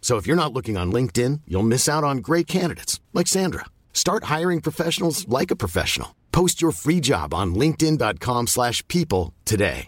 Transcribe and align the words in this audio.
So 0.00 0.16
if 0.16 0.26
you're 0.26 0.34
not 0.34 0.52
looking 0.52 0.76
on 0.76 0.90
LinkedIn, 0.90 1.42
you'll 1.46 1.62
miss 1.62 1.88
out 1.88 2.02
on 2.02 2.18
great 2.18 2.48
candidates 2.48 2.98
like 3.12 3.28
Sandra. 3.28 3.66
Start 3.92 4.24
hiring 4.24 4.60
professionals 4.60 5.28
like 5.28 5.52
a 5.52 5.56
professional. 5.56 6.16
Post 6.32 6.60
your 6.60 6.72
free 6.72 7.00
job 7.00 7.32
on 7.32 7.54
linkedin.com/people 7.54 8.46
slash 8.48 8.82
people 8.88 9.34
today. 9.44 9.86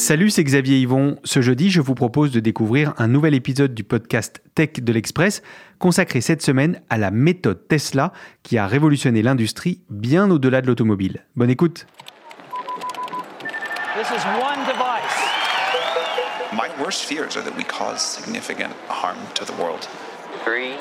Salut, 0.00 0.30
c'est 0.30 0.44
Xavier 0.44 0.78
Yvon. 0.78 1.18
Ce 1.24 1.42
jeudi, 1.42 1.68
je 1.68 1.82
vous 1.82 1.94
propose 1.94 2.30
de 2.30 2.40
découvrir 2.40 2.94
un 2.96 3.06
nouvel 3.06 3.34
épisode 3.34 3.74
du 3.74 3.84
podcast 3.84 4.42
Tech 4.54 4.72
de 4.80 4.92
l'Express, 4.94 5.42
consacré 5.78 6.22
cette 6.22 6.40
semaine 6.40 6.80
à 6.88 6.96
la 6.96 7.10
méthode 7.10 7.68
Tesla 7.68 8.14
qui 8.42 8.56
a 8.56 8.66
révolutionné 8.66 9.20
l'industrie 9.20 9.82
bien 9.90 10.30
au-delà 10.30 10.62
de 10.62 10.68
l'automobile. 10.68 11.26
Bonne 11.36 11.50
écoute. 11.50 11.86
This 13.94 14.08
is 14.08 14.24
one 14.24 14.32
device. 14.32 14.40
My 14.40 14.49
worst 16.90 17.04
fears 17.04 17.36
are 17.36 17.42
that 17.42 17.56
we 17.56 17.62
cause 17.62 18.00
significant 18.00 18.72
harm 18.88 19.16
to 19.32 19.44
the 19.44 19.52
world. 19.62 19.86
Three, 20.42 20.74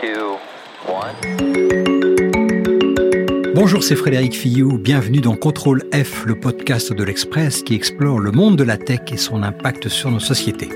two, 0.00 0.38
one. 0.86 1.16
Bonjour, 3.52 3.82
c'est 3.82 3.96
Frédéric 3.96 4.34
Fillou. 4.34 4.78
Bienvenue 4.78 5.20
dans 5.20 5.34
Contrôle 5.34 5.82
F, 5.92 6.24
le 6.26 6.38
podcast 6.38 6.92
de 6.92 7.02
l'Express 7.02 7.64
qui 7.64 7.74
explore 7.74 8.20
le 8.20 8.30
monde 8.30 8.54
de 8.54 8.62
la 8.62 8.76
tech 8.76 9.00
et 9.10 9.16
son 9.16 9.42
impact 9.42 9.88
sur 9.88 10.12
nos 10.12 10.20
sociétés. 10.20 10.68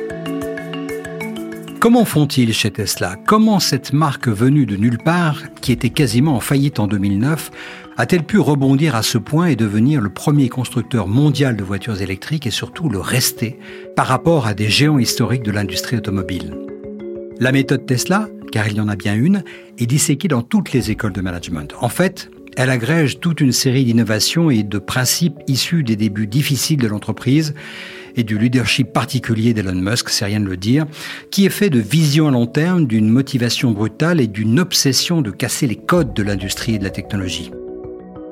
Comment 1.78 2.06
font-ils 2.06 2.54
chez 2.54 2.70
Tesla? 2.70 3.16
Comment 3.26 3.60
cette 3.60 3.92
marque 3.92 4.28
venue 4.28 4.64
de 4.64 4.76
nulle 4.76 4.98
part, 4.98 5.42
qui 5.60 5.72
était 5.72 5.90
quasiment 5.90 6.36
en 6.36 6.40
faillite 6.40 6.80
en 6.80 6.86
2009, 6.86 7.50
a-t-elle 7.98 8.24
pu 8.24 8.38
rebondir 8.38 8.96
à 8.96 9.02
ce 9.02 9.18
point 9.18 9.46
et 9.46 9.56
devenir 9.56 10.00
le 10.00 10.08
premier 10.08 10.48
constructeur 10.48 11.06
mondial 11.06 11.54
de 11.54 11.62
voitures 11.62 12.00
électriques 12.00 12.46
et 12.46 12.50
surtout 12.50 12.88
le 12.88 12.98
rester 12.98 13.58
par 13.94 14.06
rapport 14.06 14.46
à 14.46 14.54
des 14.54 14.70
géants 14.70 14.98
historiques 14.98 15.42
de 15.42 15.52
l'industrie 15.52 15.98
automobile? 15.98 16.56
La 17.40 17.52
méthode 17.52 17.84
Tesla, 17.84 18.28
car 18.50 18.68
il 18.68 18.78
y 18.78 18.80
en 18.80 18.88
a 18.88 18.96
bien 18.96 19.14
une, 19.14 19.44
est 19.78 19.86
disséquée 19.86 20.28
dans 20.28 20.42
toutes 20.42 20.72
les 20.72 20.90
écoles 20.90 21.12
de 21.12 21.20
management. 21.20 21.74
En 21.80 21.90
fait, 21.90 22.30
elle 22.56 22.70
agrège 22.70 23.20
toute 23.20 23.42
une 23.42 23.52
série 23.52 23.84
d'innovations 23.84 24.50
et 24.50 24.62
de 24.62 24.78
principes 24.78 25.36
issus 25.46 25.82
des 25.82 25.96
débuts 25.96 26.26
difficiles 26.26 26.78
de 26.78 26.86
l'entreprise 26.86 27.54
et 28.16 28.24
du 28.24 28.38
leadership 28.38 28.92
particulier 28.92 29.54
d'Elon 29.54 29.74
Musk, 29.74 30.08
c'est 30.08 30.24
rien 30.24 30.40
de 30.40 30.46
le 30.46 30.56
dire, 30.56 30.86
qui 31.30 31.46
est 31.46 31.50
fait 31.50 31.70
de 31.70 31.78
vision 31.78 32.28
à 32.28 32.30
long 32.30 32.46
terme, 32.46 32.86
d'une 32.86 33.08
motivation 33.08 33.70
brutale 33.70 34.20
et 34.20 34.26
d'une 34.26 34.58
obsession 34.58 35.22
de 35.22 35.30
casser 35.30 35.66
les 35.66 35.76
codes 35.76 36.14
de 36.14 36.22
l'industrie 36.22 36.74
et 36.74 36.78
de 36.78 36.84
la 36.84 36.90
technologie. 36.90 37.50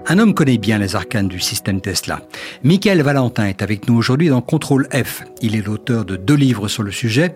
Un 0.06 0.18
homme 0.18 0.34
connaît 0.34 0.58
bien 0.58 0.78
les 0.78 0.96
arcanes 0.96 1.28
du 1.28 1.40
système 1.40 1.80
Tesla. 1.80 2.20
Michael 2.62 3.00
Valentin 3.00 3.46
est 3.46 3.62
avec 3.62 3.88
nous 3.88 3.96
aujourd'hui 3.96 4.28
dans 4.28 4.42
Contrôle 4.42 4.86
F. 4.92 5.22
Il 5.40 5.56
est 5.56 5.66
l'auteur 5.66 6.04
de 6.04 6.16
deux 6.16 6.34
livres 6.34 6.68
sur 6.68 6.82
le 6.82 6.90
sujet. 6.90 7.34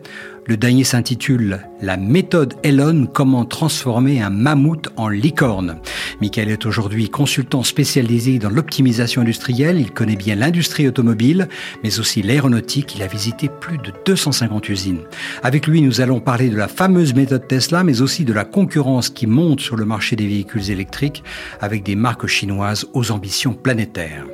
Le 0.48 0.56
dernier 0.56 0.84
s'intitule 0.84 1.60
La 1.82 1.98
méthode 1.98 2.54
Elon, 2.62 3.06
comment 3.06 3.44
transformer 3.44 4.22
un 4.22 4.31
mammouth 4.31 4.88
en 4.97 5.10
licorne. 5.10 5.76
Michael 6.22 6.48
est 6.48 6.64
aujourd'hui 6.64 7.10
consultant 7.10 7.62
spécialisé 7.62 8.38
dans 8.38 8.48
l'optimisation 8.48 9.20
industrielle. 9.20 9.78
Il 9.78 9.91
connaît 9.91 10.16
bien 10.16 10.36
l'industrie 10.36 10.88
automobile, 10.88 11.48
mais 11.84 12.00
aussi 12.00 12.22
l'aéronautique. 12.22 12.97
Il 12.97 13.03
a 13.03 13.06
visité 13.09 13.50
plus 13.60 13.76
de 13.76 13.92
250 14.06 14.70
usines. 14.70 15.03
Avec 15.42 15.66
lui, 15.66 15.82
nous 15.82 16.00
allons 16.00 16.19
parler 16.19 16.48
de 16.48 16.56
la 16.56 16.66
fameuse 16.69 17.12
méthode 17.12 17.47
Tesla, 17.47 17.84
mais 17.84 18.00
aussi 18.00 18.25
de 18.25 18.32
la 18.32 18.47
concurrence 18.47 19.10
qui 19.10 19.26
monte 19.26 19.60
sur 19.60 19.76
le 19.76 19.84
marché 19.84 20.16
des 20.16 20.26
véhicules 20.26 20.70
électriques 20.70 21.22
avec 21.60 21.82
des 21.82 21.94
marques 21.94 22.26
chinoises 22.26 22.86
aux 22.94 23.10
ambitions 23.10 23.53
planétaires. 23.53 24.25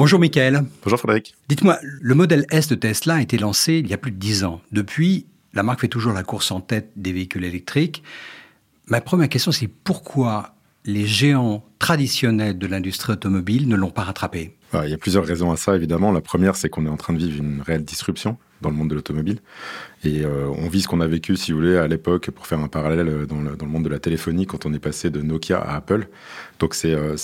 Bonjour 0.00 0.18
Michael. 0.18 0.64
Bonjour 0.82 0.98
Frédéric. 0.98 1.34
Dites-moi, 1.50 1.78
le 1.82 2.14
modèle 2.14 2.46
S 2.50 2.68
de 2.68 2.74
Tesla 2.74 3.16
a 3.16 3.20
été 3.20 3.36
lancé 3.36 3.74
il 3.74 3.86
y 3.86 3.92
a 3.92 3.98
plus 3.98 4.10
de 4.10 4.16
10 4.16 4.44
ans. 4.44 4.62
Depuis, 4.72 5.26
la 5.52 5.62
marque 5.62 5.82
fait 5.82 5.88
toujours 5.88 6.14
la 6.14 6.22
course 6.22 6.50
en 6.52 6.62
tête 6.62 6.90
des 6.96 7.12
véhicules 7.12 7.44
électriques. 7.44 8.02
Ma 8.86 9.02
première 9.02 9.28
question, 9.28 9.52
c'est 9.52 9.66
pourquoi 9.68 10.54
les 10.86 11.06
géants 11.06 11.62
traditionnels 11.78 12.56
de 12.56 12.66
l'industrie 12.66 13.12
automobile 13.12 13.68
ne 13.68 13.76
l'ont 13.76 13.90
pas 13.90 14.04
rattrapé? 14.04 14.56
Il 14.72 14.90
y 14.90 14.94
a 14.94 14.98
plusieurs 14.98 15.24
raisons 15.24 15.50
à 15.50 15.56
ça, 15.56 15.74
évidemment. 15.74 16.12
La 16.12 16.20
première, 16.20 16.54
c'est 16.54 16.68
qu'on 16.68 16.86
est 16.86 16.90
en 16.90 16.96
train 16.96 17.12
de 17.12 17.18
vivre 17.18 17.38
une 17.42 17.60
réelle 17.60 17.84
disruption 17.84 18.36
dans 18.60 18.70
le 18.70 18.76
monde 18.76 18.88
de 18.90 18.94
l'automobile. 18.94 19.38
Et 20.04 20.24
euh, 20.24 20.46
on 20.48 20.68
vit 20.68 20.82
ce 20.82 20.88
qu'on 20.88 21.00
a 21.00 21.06
vécu, 21.08 21.36
si 21.36 21.50
vous 21.50 21.58
voulez, 21.58 21.76
à 21.76 21.88
l'époque, 21.88 22.30
pour 22.30 22.46
faire 22.46 22.60
un 22.60 22.68
parallèle 22.68 23.08
euh, 23.08 23.26
dans 23.26 23.40
le, 23.40 23.56
monde 23.66 23.84
de 23.84 23.88
la 23.88 23.98
téléphonie, 23.98 24.46
quand 24.46 24.66
on 24.66 24.72
est 24.72 24.78
passé 24.78 25.10
de 25.10 25.22
Nokia 25.22 25.58
à 25.58 25.76
Apple. 25.76 26.06
Donc 26.60 26.74
c'est 26.74 26.94
euh, 26.94 27.16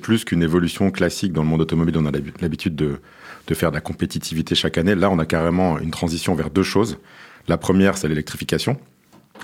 plus 0.00 0.24
qu'une 0.24 0.42
évolution 0.42 0.90
classique 0.90 1.32
dans 1.32 1.42
le 1.42 1.48
monde 1.48 1.60
automobile. 1.60 1.96
On 1.98 2.06
a 2.06 2.10
l'habi- 2.10 2.32
l'habitude 2.40 2.74
de, 2.74 2.98
de 3.46 3.54
faire 3.54 3.70
de 3.70 3.76
la 3.76 3.80
compétitivité 3.80 4.54
chaque 4.54 4.76
année. 4.78 4.94
Là, 4.94 5.10
on 5.10 5.18
a 5.18 5.26
carrément 5.26 5.78
une 5.78 5.90
transition 5.90 6.34
vers 6.34 6.50
deux 6.50 6.62
choses. 6.64 6.98
La 7.46 7.58
première, 7.58 7.96
c'est 7.96 8.08
l'électrification. 8.08 8.78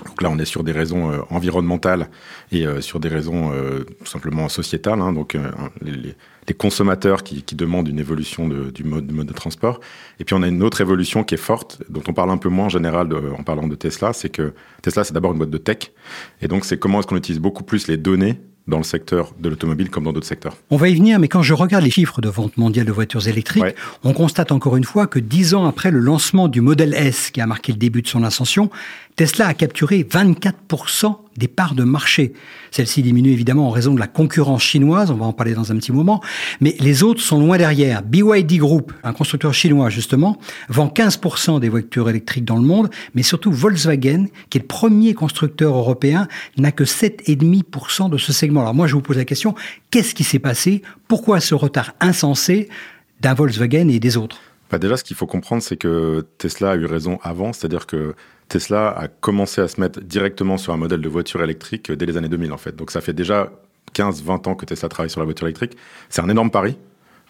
Donc 0.05 0.21
là, 0.21 0.29
on 0.31 0.39
est 0.39 0.45
sur 0.45 0.63
des 0.63 0.71
raisons 0.71 1.11
euh, 1.11 1.19
environnementales 1.29 2.09
et 2.51 2.65
euh, 2.65 2.81
sur 2.81 2.99
des 2.99 3.09
raisons 3.09 3.51
euh, 3.53 3.83
tout 3.99 4.05
simplement 4.05 4.49
sociétales. 4.49 4.99
hein. 5.01 5.13
donc 5.13 5.37
les, 5.81 6.15
consommateurs 6.57 7.23
qui, 7.23 7.43
demandent 7.55 7.87
une 7.87 7.99
évolution 7.99 8.49
du 8.49 8.83
mode, 8.83 9.07
de 9.07 9.33
transport. 9.33 9.79
Et 10.19 10.25
puis 10.25 10.35
on 10.35 10.43
a 10.43 10.49
une 10.49 10.63
autre 10.63 10.81
évolution 10.81 11.23
qui 11.23 11.35
est 11.35 11.37
forte, 11.37 11.81
dont 11.89 12.03
on 12.09 12.13
parle 12.13 12.29
un 12.29 12.37
peu 12.37 12.49
moins 12.49 12.65
en 12.65 12.69
général 12.69 13.07
en 13.37 13.43
parlant 13.43 13.67
de 13.67 13.75
Tesla, 13.75 14.11
c'est 14.11 14.27
que 14.27 14.53
Tesla, 14.81 15.05
c'est 15.05 15.13
d'abord 15.13 15.31
une 15.31 15.37
boîte 15.37 15.49
de 15.49 15.57
tech. 15.57 15.91
Et 16.41 16.49
donc 16.49 16.65
c'est 16.65 16.77
comment 16.77 16.99
est-ce 16.99 17.07
qu'on 17.07 17.15
utilise 17.15 17.39
beaucoup 17.39 17.63
plus 17.63 17.87
les 17.87 17.95
données 17.95 18.41
dans 18.71 18.77
le 18.79 18.83
secteur 18.83 19.33
de 19.39 19.49
l'automobile 19.49 19.89
comme 19.91 20.05
dans 20.05 20.13
d'autres 20.13 20.25
secteurs. 20.25 20.55
On 20.71 20.77
va 20.77 20.89
y 20.89 20.95
venir, 20.95 21.19
mais 21.19 21.27
quand 21.27 21.43
je 21.43 21.53
regarde 21.53 21.83
les 21.83 21.91
chiffres 21.91 22.21
de 22.21 22.29
vente 22.29 22.57
mondiale 22.57 22.85
de 22.87 22.91
voitures 22.91 23.27
électriques, 23.27 23.61
Ouais. 23.61 23.75
on 24.03 24.13
constate 24.13 24.51
encore 24.51 24.77
une 24.77 24.83
fois 24.85 25.05
que 25.05 25.19
dix 25.19 25.53
ans 25.53 25.65
après 25.67 25.91
le 25.91 25.99
lancement 25.99 26.47
du 26.47 26.61
modèle 26.61 26.93
S, 26.95 27.29
qui 27.31 27.41
a 27.41 27.45
marqué 27.45 27.73
le 27.73 27.77
début 27.77 28.01
de 28.01 28.07
son 28.07 28.23
ascension, 28.23 28.71
Tesla 29.17 29.47
a 29.47 29.53
capturé 29.53 30.03
24% 30.09 31.17
des 31.37 31.47
parts 31.47 31.75
de 31.75 31.83
marché. 31.83 32.33
Celle-ci 32.71 33.01
diminue 33.01 33.31
évidemment 33.31 33.67
en 33.67 33.71
raison 33.71 33.93
de 33.93 33.99
la 33.99 34.07
concurrence 34.07 34.63
chinoise, 34.63 35.11
on 35.11 35.15
va 35.15 35.25
en 35.25 35.33
parler 35.33 35.53
dans 35.53 35.71
un 35.71 35.75
petit 35.75 35.91
moment, 35.91 36.21
mais 36.59 36.75
les 36.79 37.03
autres 37.03 37.21
sont 37.21 37.39
loin 37.39 37.57
derrière. 37.57 38.03
BYD 38.03 38.57
Group, 38.57 38.93
un 39.03 39.13
constructeur 39.13 39.53
chinois 39.53 39.89
justement, 39.89 40.37
vend 40.69 40.87
15% 40.87 41.59
des 41.59 41.69
voitures 41.69 42.09
électriques 42.09 42.45
dans 42.45 42.57
le 42.57 42.63
monde, 42.63 42.89
mais 43.15 43.23
surtout 43.23 43.51
Volkswagen, 43.51 44.25
qui 44.49 44.57
est 44.57 44.61
le 44.61 44.67
premier 44.67 45.13
constructeur 45.13 45.75
européen, 45.75 46.27
n'a 46.57 46.71
que 46.71 46.83
7,5% 46.83 48.09
de 48.09 48.17
ce 48.17 48.33
segment. 48.33 48.61
Alors 48.61 48.73
moi 48.73 48.87
je 48.87 48.93
vous 48.95 49.01
pose 49.01 49.17
la 49.17 49.25
question, 49.25 49.55
qu'est-ce 49.89 50.15
qui 50.15 50.23
s'est 50.23 50.39
passé? 50.39 50.81
Pourquoi 51.07 51.39
ce 51.39 51.55
retard 51.55 51.93
insensé 51.99 52.69
d'un 53.19 53.33
Volkswagen 53.33 53.87
et 53.89 53.99
des 53.99 54.17
autres? 54.17 54.41
Bah 54.71 54.79
déjà, 54.79 54.95
ce 54.95 55.03
qu'il 55.03 55.17
faut 55.17 55.27
comprendre, 55.27 55.61
c'est 55.61 55.75
que 55.75 56.25
Tesla 56.37 56.71
a 56.71 56.75
eu 56.77 56.85
raison 56.85 57.19
avant, 57.23 57.51
c'est-à-dire 57.51 57.87
que 57.87 58.15
Tesla 58.51 58.89
a 58.89 59.07
commencé 59.07 59.61
à 59.61 59.69
se 59.69 59.79
mettre 59.79 60.01
directement 60.01 60.57
sur 60.57 60.73
un 60.73 60.77
modèle 60.77 60.99
de 60.99 61.07
voiture 61.07 61.41
électrique 61.41 61.89
dès 61.89 62.05
les 62.05 62.17
années 62.17 62.27
2000, 62.27 62.51
en 62.51 62.57
fait. 62.57 62.75
Donc 62.75 62.91
ça 62.91 62.99
fait 62.99 63.13
déjà 63.13 63.49
15-20 63.95 64.49
ans 64.49 64.55
que 64.55 64.65
Tesla 64.65 64.89
travaille 64.89 65.09
sur 65.09 65.21
la 65.21 65.25
voiture 65.25 65.47
électrique. 65.47 65.77
C'est 66.09 66.21
un 66.21 66.27
énorme 66.27 66.51
pari 66.51 66.77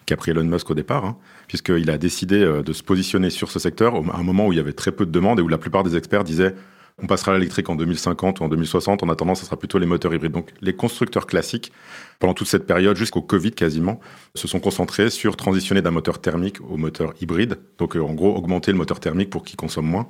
qu'a 0.07 0.18
pris 0.18 0.31
Elon 0.31 0.44
Musk 0.44 0.71
au 0.71 0.73
départ, 0.73 1.06
hein, 1.06 1.18
puisqu'il 1.47 1.91
a 1.91 2.00
décidé 2.00 2.41
euh, 2.44 2.63
de 2.63 2.73
se 2.73 2.81
positionner 2.81 3.29
sur 3.29 3.51
ce 3.51 3.59
secteur 3.59 3.94
à 3.95 4.18
un 4.18 4.23
moment 4.23 4.47
où 4.47 4.51
il 4.51 4.56
y 4.56 4.59
avait 4.59 4.73
très 4.73 4.91
peu 4.91 5.06
de 5.06 5.12
demandes 5.12 5.38
et 5.38 5.44
où 5.44 5.47
la 5.47 5.59
plupart 5.59 5.83
des 5.83 5.95
experts 5.95 6.23
disaient 6.23 6.56
on 7.01 7.07
passera 7.07 7.31
à 7.31 7.35
l'électrique 7.35 7.69
en 7.69 7.75
2050 7.75 8.39
ou 8.39 8.43
en 8.43 8.49
2060. 8.49 9.03
En 9.03 9.09
attendant, 9.09 9.35
ce 9.35 9.45
sera 9.45 9.57
plutôt 9.57 9.79
les 9.79 9.85
moteurs 9.85 10.13
hybrides. 10.13 10.31
Donc, 10.31 10.49
les 10.61 10.73
constructeurs 10.73 11.27
classiques, 11.27 11.71
pendant 12.19 12.33
toute 12.33 12.47
cette 12.47 12.65
période, 12.65 12.95
jusqu'au 12.95 13.21
Covid 13.21 13.51
quasiment, 13.51 13.99
se 14.35 14.47
sont 14.47 14.59
concentrés 14.59 15.09
sur 15.09 15.35
transitionner 15.35 15.81
d'un 15.81 15.91
moteur 15.91 16.19
thermique 16.21 16.57
au 16.61 16.77
moteur 16.77 17.13
hybride. 17.21 17.57
Donc, 17.77 17.95
euh, 17.95 18.01
en 18.01 18.13
gros, 18.13 18.35
augmenter 18.35 18.71
le 18.71 18.77
moteur 18.77 18.99
thermique 18.99 19.29
pour 19.29 19.43
qu'il 19.43 19.55
consomme 19.55 19.88
moins 19.88 20.07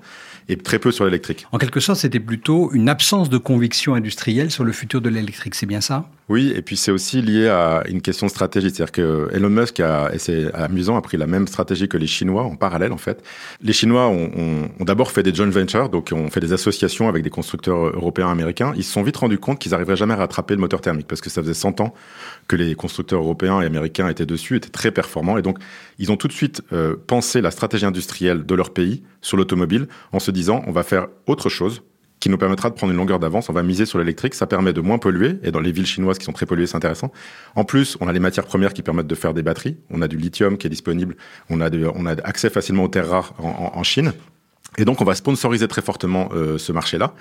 et 0.50 0.58
très 0.58 0.80
peu 0.80 0.92
sur 0.92 1.06
l'électrique. 1.06 1.48
En 1.52 1.58
quelque 1.58 1.80
sorte, 1.80 2.00
c'était 2.00 2.20
plutôt 2.20 2.72
une 2.74 2.90
absence 2.90 3.30
de 3.30 3.38
conviction 3.38 3.96
industrielle 3.96 4.52
sur 4.52 4.64
le 4.64 4.72
futur 4.72 5.02
de 5.02 5.10
l'électrique. 5.10 5.56
C'est 5.56 5.66
bien 5.66 5.82
ça? 5.82 6.10
Oui, 6.32 6.54
et 6.56 6.62
puis 6.62 6.78
c'est 6.78 6.92
aussi 6.92 7.22
lié 7.22 7.50
à 7.50 7.84
une 7.90 8.02
question 8.02 8.26
de 8.26 8.32
stratégie. 8.32 8.70
C'est-à-dire 8.70 8.94
que 8.94 9.28
Elon 9.34 9.50
Musk 9.50 9.82
a, 9.82 10.12
et 10.14 10.18
c'est 10.18 10.50
amusant, 10.54 10.96
a 10.96 11.02
pris 11.02 11.18
la 11.18 11.28
même 11.28 11.46
stratégie 11.46 11.90
que 11.90 11.98
les 11.98 12.08
Chinois 12.08 12.44
en 12.44 12.56
parallèle, 12.56 12.94
en 12.94 12.98
fait. 12.98 13.22
Les 13.62 13.74
Chinois 13.74 14.08
ont, 14.08 14.70
d'abord 14.80 15.12
fait 15.12 15.24
des 15.24 15.36
joint 15.36 15.50
ventures, 15.50 15.90
donc 15.90 16.14
ont 16.14 16.30
fait 16.30 16.40
des 16.40 16.54
associations 16.54 17.10
avec 17.10 17.24
des 17.24 17.30
constructeurs 17.30 17.88
européens, 17.88 18.30
américains. 18.30 18.72
Ils 18.78 18.86
se 18.86 18.94
sont 18.94 19.04
vite 19.04 19.18
rendus 19.18 19.40
compte 19.40 19.60
qu'ils 19.60 19.74
n'arriveraient 19.74 19.98
jamais 19.98 20.14
à 20.14 20.18
rattraper 20.18 20.54
le 20.54 20.62
moteur 20.62 20.80
thermique 20.80 21.06
parce 21.06 21.20
que 21.20 21.30
ça 21.30 21.42
faisait 21.42 21.54
100 21.54 21.82
ans 21.82 21.94
que 22.48 22.56
les 22.56 22.76
constructeurs 22.76 23.20
européens 23.20 23.60
et 23.60 23.66
américains 23.66 24.08
étaient 24.08 24.26
dessus, 24.26 24.56
étaient 24.56 24.70
très 24.70 24.92
performants. 24.92 25.38
Et 25.38 25.42
donc, 25.42 25.58
ils 26.00 26.14
ont 26.14 26.16
tout 26.16 26.30
de 26.30 26.34
suite 26.34 26.62
euh, 26.72 26.96
pensé 27.08 27.42
la 27.42 27.52
stratégie 27.52 27.86
industrielle 27.86 28.46
de 28.46 28.56
leur 28.56 28.70
pays 28.70 29.04
sur 29.20 29.36
l'automobile 29.36 29.90
en 30.14 30.20
se 30.20 30.32
disant, 30.32 30.64
on 30.66 30.72
va 30.72 30.84
faire 30.84 31.08
autre 31.28 31.50
chose 31.50 31.82
qui 32.22 32.30
nous 32.30 32.38
permettra 32.38 32.70
de 32.70 32.76
prendre 32.76 32.94
une 32.94 32.98
longueur 32.98 33.20
d'avance. 33.20 33.50
On 33.50 33.54
va 33.54 33.64
miser 33.64 33.86
sur 33.86 33.98
l'électrique, 34.00 34.36
ça 34.36 34.48
permet 34.48 34.72
de 34.72 34.80
moins 34.80 35.00
polluer. 35.00 35.40
Et 35.44 35.52
dans 35.52 35.60
les 35.60 35.74
villes 35.74 35.88
chinoises 35.88 36.20
qui 36.20 36.26
sont 36.26 36.32
très 36.32 36.46
polluées, 36.46 36.68
c'est 36.68 36.78
intéressant. 36.78 37.12
En 37.56 37.66
plus, 37.66 37.98
on 38.00 38.08
a 38.08 38.14
les 38.14 38.20
matières 38.20 38.46
premières 38.46 38.74
qui 38.74 38.84
permettent 38.84 39.08
de 39.08 39.16
faire 39.16 39.34
des 39.34 39.42
batteries. 39.42 39.76
On 39.90 40.02
a 40.02 40.08
du 40.08 40.18
lithium 40.18 40.58
qui 40.58 40.68
est 40.68 40.70
disponible. 40.70 41.18
On 41.50 41.60
a, 41.60 41.70
de, 41.72 41.92
accès 42.24 42.52
facilement 42.52 42.84
aux 42.84 42.88
terres 42.88 43.10
rares 43.10 43.34
en, 43.40 43.82
Chine. 43.84 44.14
Et 44.78 44.86
donc, 44.86 45.02
on 45.02 45.04
va 45.04 45.16
sponsoriser 45.16 45.68
très 45.68 45.82
fortement 45.82 46.30
euh, 46.34 46.60
ce 46.60 46.72
marché-là 46.72 47.14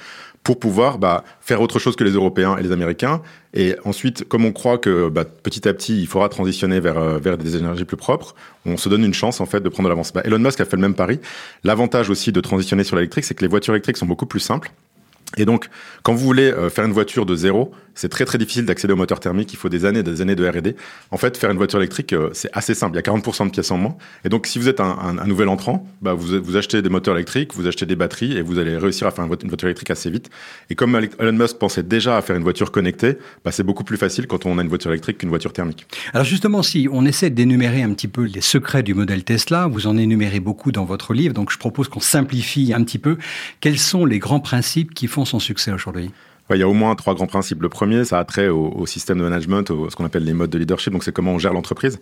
pour 0.45 0.61
pouvoir 0.61 0.99
bah, 0.99 1.25
faire 1.41 1.63
autre 1.63 1.79
chose 1.79 1.97
que 1.97 2.05
les 2.05 2.13
Européens 2.13 2.57
et 2.59 2.63
les 2.63 2.71
Américains. 2.71 3.23
Et 3.55 3.77
ensuite, 3.85 4.29
comme 4.29 4.45
on 4.45 4.53
croit 4.53 4.79
que 4.79 5.09
bah, 5.09 5.25
petit 5.25 5.67
à 5.67 5.73
petit, 5.73 6.01
il 6.01 6.07
faudra 6.07 6.29
transitionner 6.29 6.79
vers, 6.79 6.99
euh, 6.99 7.19
vers 7.19 7.39
des 7.39 7.57
énergies 7.57 7.87
plus 7.87 7.97
propres, 7.97 8.35
on 8.67 8.77
se 8.77 8.89
donne 8.91 9.05
une 9.05 9.15
chance 9.15 9.41
en 9.41 9.47
fait 9.47 9.61
de 9.61 9.69
prendre 9.71 9.89
l'avance. 9.89 10.13
Bah, 10.13 10.21
Elon 10.25 10.39
Musk 10.39 10.61
a 10.61 10.67
fait 10.67 10.77
le 10.77 10.83
même 10.83 10.95
pari. 10.95 11.21
L'avantage 11.65 12.11
aussi 12.11 12.33
de 12.33 12.41
transitionner 12.41 12.85
sur 12.85 12.97
l'électrique, 12.97 13.25
c'est 13.25 13.35
que 13.35 13.43
les 13.43 13.49
voitures 13.49 13.75
électriques 13.75 13.97
sont 13.97 14.07
beaucoup 14.07 14.27
plus 14.27 14.41
simples. 14.41 14.71
Et 15.37 15.45
donc, 15.45 15.69
quand 16.03 16.13
vous 16.13 16.25
voulez 16.25 16.51
euh, 16.51 16.71
faire 16.71 16.85
une 16.85 16.93
voiture 16.93 17.27
de 17.27 17.37
zéro, 17.37 17.73
c'est 17.95 18.09
très 18.09 18.25
très 18.25 18.39
difficile 18.39 18.65
d'accéder 18.65 18.93
au 18.93 18.97
moteur 18.97 19.21
thermique. 19.21 19.53
Il 19.53 19.57
faut 19.57 19.69
des 19.69 19.85
années 19.85 20.03
des 20.03 20.21
années 20.21 20.37
de 20.37 20.47
R&D. 20.47 20.77
En 21.11 21.17
fait, 21.17 21.37
faire 21.37 21.51
une 21.51 21.57
voiture 21.57 21.79
électrique, 21.79 22.13
euh, 22.13 22.31
c'est 22.33 22.51
assez 22.53 22.75
simple. 22.75 22.95
Il 22.95 22.97
y 22.97 23.11
a 23.11 23.13
40% 23.13 23.47
de 23.47 23.51
pièces 23.51 23.71
en 23.71 23.79
moins. 23.79 23.97
Et 24.25 24.29
donc, 24.29 24.47
si 24.47 24.59
vous 24.59 24.69
êtes 24.69 24.81
un, 24.81 25.15
nouvel 25.27 25.49
entrant, 25.49 25.87
bah, 26.03 26.15
vous, 26.15 26.43
vous 26.43 26.57
achetez 26.57 26.83
des 26.83 26.89
moteurs 26.89 27.15
électriques, 27.15 27.55
vous 27.55 27.67
achetez 27.67 27.87
des 27.87 27.97
batteries 27.97 28.37
et 28.37 28.43
vous 28.43 28.59
allez 28.59 28.77
réussir 28.77 29.07
à 29.07 29.11
faire 29.11 29.25
une 29.25 29.31
voiture 29.31 29.69
électrique 29.69 29.91
assez 29.91 30.11
vite. 30.11 30.31
Et 30.71 30.75
comme 30.75 30.99
Elon 31.19 31.33
Musk 31.33 31.59
pensait 31.59 31.83
déjà 31.83 32.17
à 32.17 32.23
faire 32.23 32.37
une 32.37 32.43
voiture 32.43 32.71
connectée, 32.71 33.19
bah, 33.45 33.53
c'est 33.53 33.63
beaucoup 33.63 33.85
plus 33.85 33.97
facile 33.97 34.27
quand 34.27 34.47
on 34.47 34.59
a 34.59 34.63
une 34.63 34.69
voiture 34.69 34.91
électrique 34.91 35.19
qu'une 35.19 35.29
voiture 35.29 35.53
thermique. 35.53 35.87
Alors 36.13 36.25
justement, 36.25 36.63
si 36.63 36.89
on 36.91 37.05
essaie 37.05 37.31
d'énumérer 37.31 37.83
un 37.83 37.93
petit 37.93 38.09
peu 38.09 38.23
les 38.23 38.41
secrets 38.41 38.83
du 38.83 38.95
modèle 38.95 39.25
Tesla, 39.25 39.67
vous 39.67 39.87
en 39.87 39.97
énumérez 39.97 40.41
beaucoup 40.41 40.73
dans 40.73 40.85
votre 40.85 41.15
livre, 41.15 41.35
donc 41.35 41.51
je 41.51 41.59
propose 41.59 41.89
qu'on 41.89 42.01
simplifie 42.01 42.73
un 42.75 42.83
petit 42.85 42.99
peu. 42.99 43.17
Quels 43.61 43.79
sont 43.79 44.05
les 44.05 44.19
grands 44.19 44.41
principes 44.41 44.95
qui 44.95 45.07
font 45.07 45.25
son 45.25 45.39
succès 45.39 45.73
aujourd'hui? 45.73 46.11
Il 46.57 46.61
y 46.61 46.63
a 46.63 46.69
au 46.69 46.73
moins 46.73 46.95
trois 46.95 47.15
grands 47.15 47.27
principes. 47.27 47.63
Le 47.63 47.69
premier, 47.69 48.05
ça 48.05 48.19
a 48.19 48.25
trait 48.25 48.49
au, 48.49 48.69
au 48.69 48.87
système 48.87 49.19
de 49.19 49.23
management, 49.23 49.71
au, 49.71 49.91
ce 49.91 49.97
qu'on 49.97 50.05
appelle 50.05 50.25
les 50.25 50.33
modes 50.33 50.51
de 50.51 50.59
leadership. 50.59 50.93
Donc, 50.93 51.05
c'est 51.05 51.13
comment 51.13 51.35
on 51.35 51.39
gère 51.39 51.53
l'entreprise. 51.53 52.01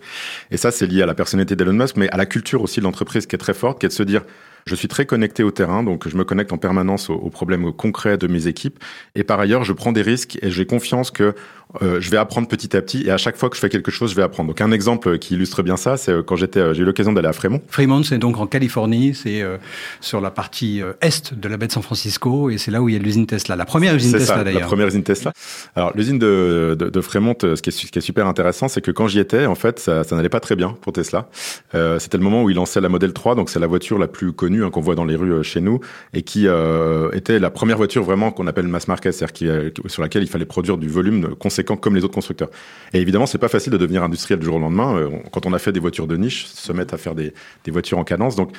Et 0.51 0.57
ça, 0.57 0.71
c'est 0.71 0.87
lié 0.87 1.01
à 1.01 1.05
la 1.05 1.13
personnalité 1.13 1.55
d'Elon 1.55 1.73
Musk, 1.73 1.97
mais 1.97 2.09
à 2.09 2.17
la 2.17 2.25
culture 2.25 2.61
aussi 2.61 2.79
de 2.79 2.85
l'entreprise 2.85 3.25
qui 3.25 3.35
est 3.35 3.39
très 3.39 3.53
forte, 3.53 3.79
qui 3.79 3.85
est 3.85 3.89
de 3.89 3.93
se 3.93 4.03
dire, 4.03 4.23
je 4.65 4.75
suis 4.75 4.87
très 4.87 5.05
connecté 5.05 5.41
au 5.43 5.51
terrain, 5.51 5.83
donc 5.83 6.07
je 6.07 6.15
me 6.17 6.23
connecte 6.23 6.51
en 6.51 6.57
permanence 6.57 7.09
aux, 7.09 7.15
aux 7.15 7.29
problèmes 7.29 7.71
concrets 7.71 8.17
de 8.17 8.27
mes 8.27 8.47
équipes. 8.47 8.77
Et 9.15 9.23
par 9.23 9.39
ailleurs, 9.39 9.63
je 9.63 9.73
prends 9.73 9.91
des 9.91 10.01
risques 10.01 10.37
et 10.41 10.51
j'ai 10.51 10.65
confiance 10.65 11.11
que 11.11 11.33
euh, 11.83 12.01
je 12.01 12.09
vais 12.09 12.17
apprendre 12.17 12.47
petit 12.47 12.75
à 12.75 12.81
petit. 12.81 13.03
Et 13.03 13.11
à 13.11 13.17
chaque 13.17 13.37
fois 13.37 13.49
que 13.49 13.55
je 13.55 13.61
fais 13.61 13.69
quelque 13.69 13.91
chose, 13.91 14.09
je 14.11 14.15
vais 14.15 14.23
apprendre. 14.23 14.49
Donc 14.49 14.59
un 14.61 14.71
exemple 14.71 15.19
qui 15.19 15.35
illustre 15.35 15.61
bien 15.61 15.77
ça, 15.77 15.97
c'est 15.97 16.25
quand 16.25 16.35
j'étais, 16.35 16.73
j'ai 16.73 16.81
eu 16.81 16.85
l'occasion 16.85 17.13
d'aller 17.13 17.27
à 17.27 17.33
Fremont. 17.33 17.61
Fremont, 17.67 18.01
c'est 18.03 18.17
donc 18.17 18.37
en 18.37 18.47
Californie, 18.47 19.13
c'est 19.13 19.41
euh, 19.41 19.57
sur 20.01 20.19
la 20.19 20.31
partie 20.31 20.81
euh, 20.81 20.93
est 21.01 21.33
de 21.33 21.47
la 21.47 21.57
baie 21.57 21.67
de 21.67 21.71
San 21.71 21.83
Francisco, 21.83 22.49
et 22.49 22.57
c'est 22.57 22.71
là 22.71 22.81
où 22.81 22.89
il 22.89 22.93
y 22.93 22.95
a 22.95 22.99
l'usine 22.99 23.27
Tesla, 23.27 23.55
la 23.55 23.65
première 23.65 23.93
usine 23.93 24.13
Tesla 24.13 24.43
d'ailleurs. 24.43 24.61
La 24.61 24.67
première 24.67 24.87
usine 24.87 25.03
Tesla. 25.03 25.31
Alors 25.75 25.91
l'usine 25.95 26.17
de, 26.17 26.75
de, 26.77 26.89
de, 26.89 27.01
Fremont, 27.01 27.35
ce 27.39 27.61
qui 27.61 27.69
est, 27.69 27.71
ce 27.71 27.85
qui 27.85 27.99
est 27.99 28.01
super 28.01 28.25
intéressant, 28.25 28.67
c'est 28.67 28.81
que 28.81 28.91
quand 28.91 29.07
j'y 29.07 29.19
étais, 29.19 29.45
en 29.45 29.55
fait, 29.55 29.79
ça, 29.79 30.03
ça 30.03 30.15
n'allait 30.15 30.29
pas 30.29 30.39
très 30.39 30.55
bien 30.55 30.75
pour 30.81 30.93
Tesla. 30.93 31.29
Euh, 31.75 31.99
c'était 31.99 32.17
le 32.17 32.23
moment 32.23 32.43
où 32.43 32.49
ils 32.49 32.55
lançaient 32.55 32.81
la 32.81 32.89
Model 32.89 33.13
3, 33.13 33.35
donc 33.35 33.51
c'est 33.51 33.59
la 33.59 33.67
voiture 33.67 33.99
la 33.99 34.07
plus 34.07 34.33
connue 34.33 34.63
hein, 34.65 34.71
qu'on 34.71 34.81
voit 34.81 34.95
dans 34.95 35.05
les 35.05 35.15
rues 35.15 35.43
chez 35.43 35.61
nous, 35.61 35.79
et 36.13 36.23
qui 36.23 36.47
euh, 36.47 37.11
était 37.11 37.37
la 37.37 37.51
première 37.51 37.77
voiture 37.77 38.03
vraiment 38.03 38.31
qu'on 38.31 38.47
appelle 38.47 38.67
mass 38.67 38.87
market, 38.87 39.13
c'est-à-dire 39.13 39.71
sur 39.85 40.01
laquelle 40.01 40.23
il 40.23 40.29
fallait 40.29 40.45
produire 40.45 40.77
du 40.77 40.87
volume 40.87 41.35
conséquent 41.35 41.58
comme 41.63 41.95
les 41.95 42.03
autres 42.03 42.13
constructeurs. 42.13 42.49
Et 42.93 42.99
évidemment, 42.99 43.25
c'est 43.25 43.37
pas 43.37 43.47
facile 43.47 43.71
de 43.73 43.77
devenir 43.77 44.03
industriel 44.03 44.39
du 44.39 44.45
jour 44.45 44.55
au 44.55 44.59
lendemain. 44.59 45.09
Quand 45.31 45.45
on 45.45 45.53
a 45.53 45.59
fait 45.59 45.71
des 45.71 45.79
voitures 45.79 46.07
de 46.07 46.17
niche, 46.17 46.45
se 46.45 46.71
mettre 46.73 46.93
à 46.93 46.97
faire 46.97 47.15
des, 47.15 47.33
des 47.63 47.71
voitures 47.71 47.97
en 47.97 48.03
cadence. 48.03 48.35
Donc, 48.35 48.51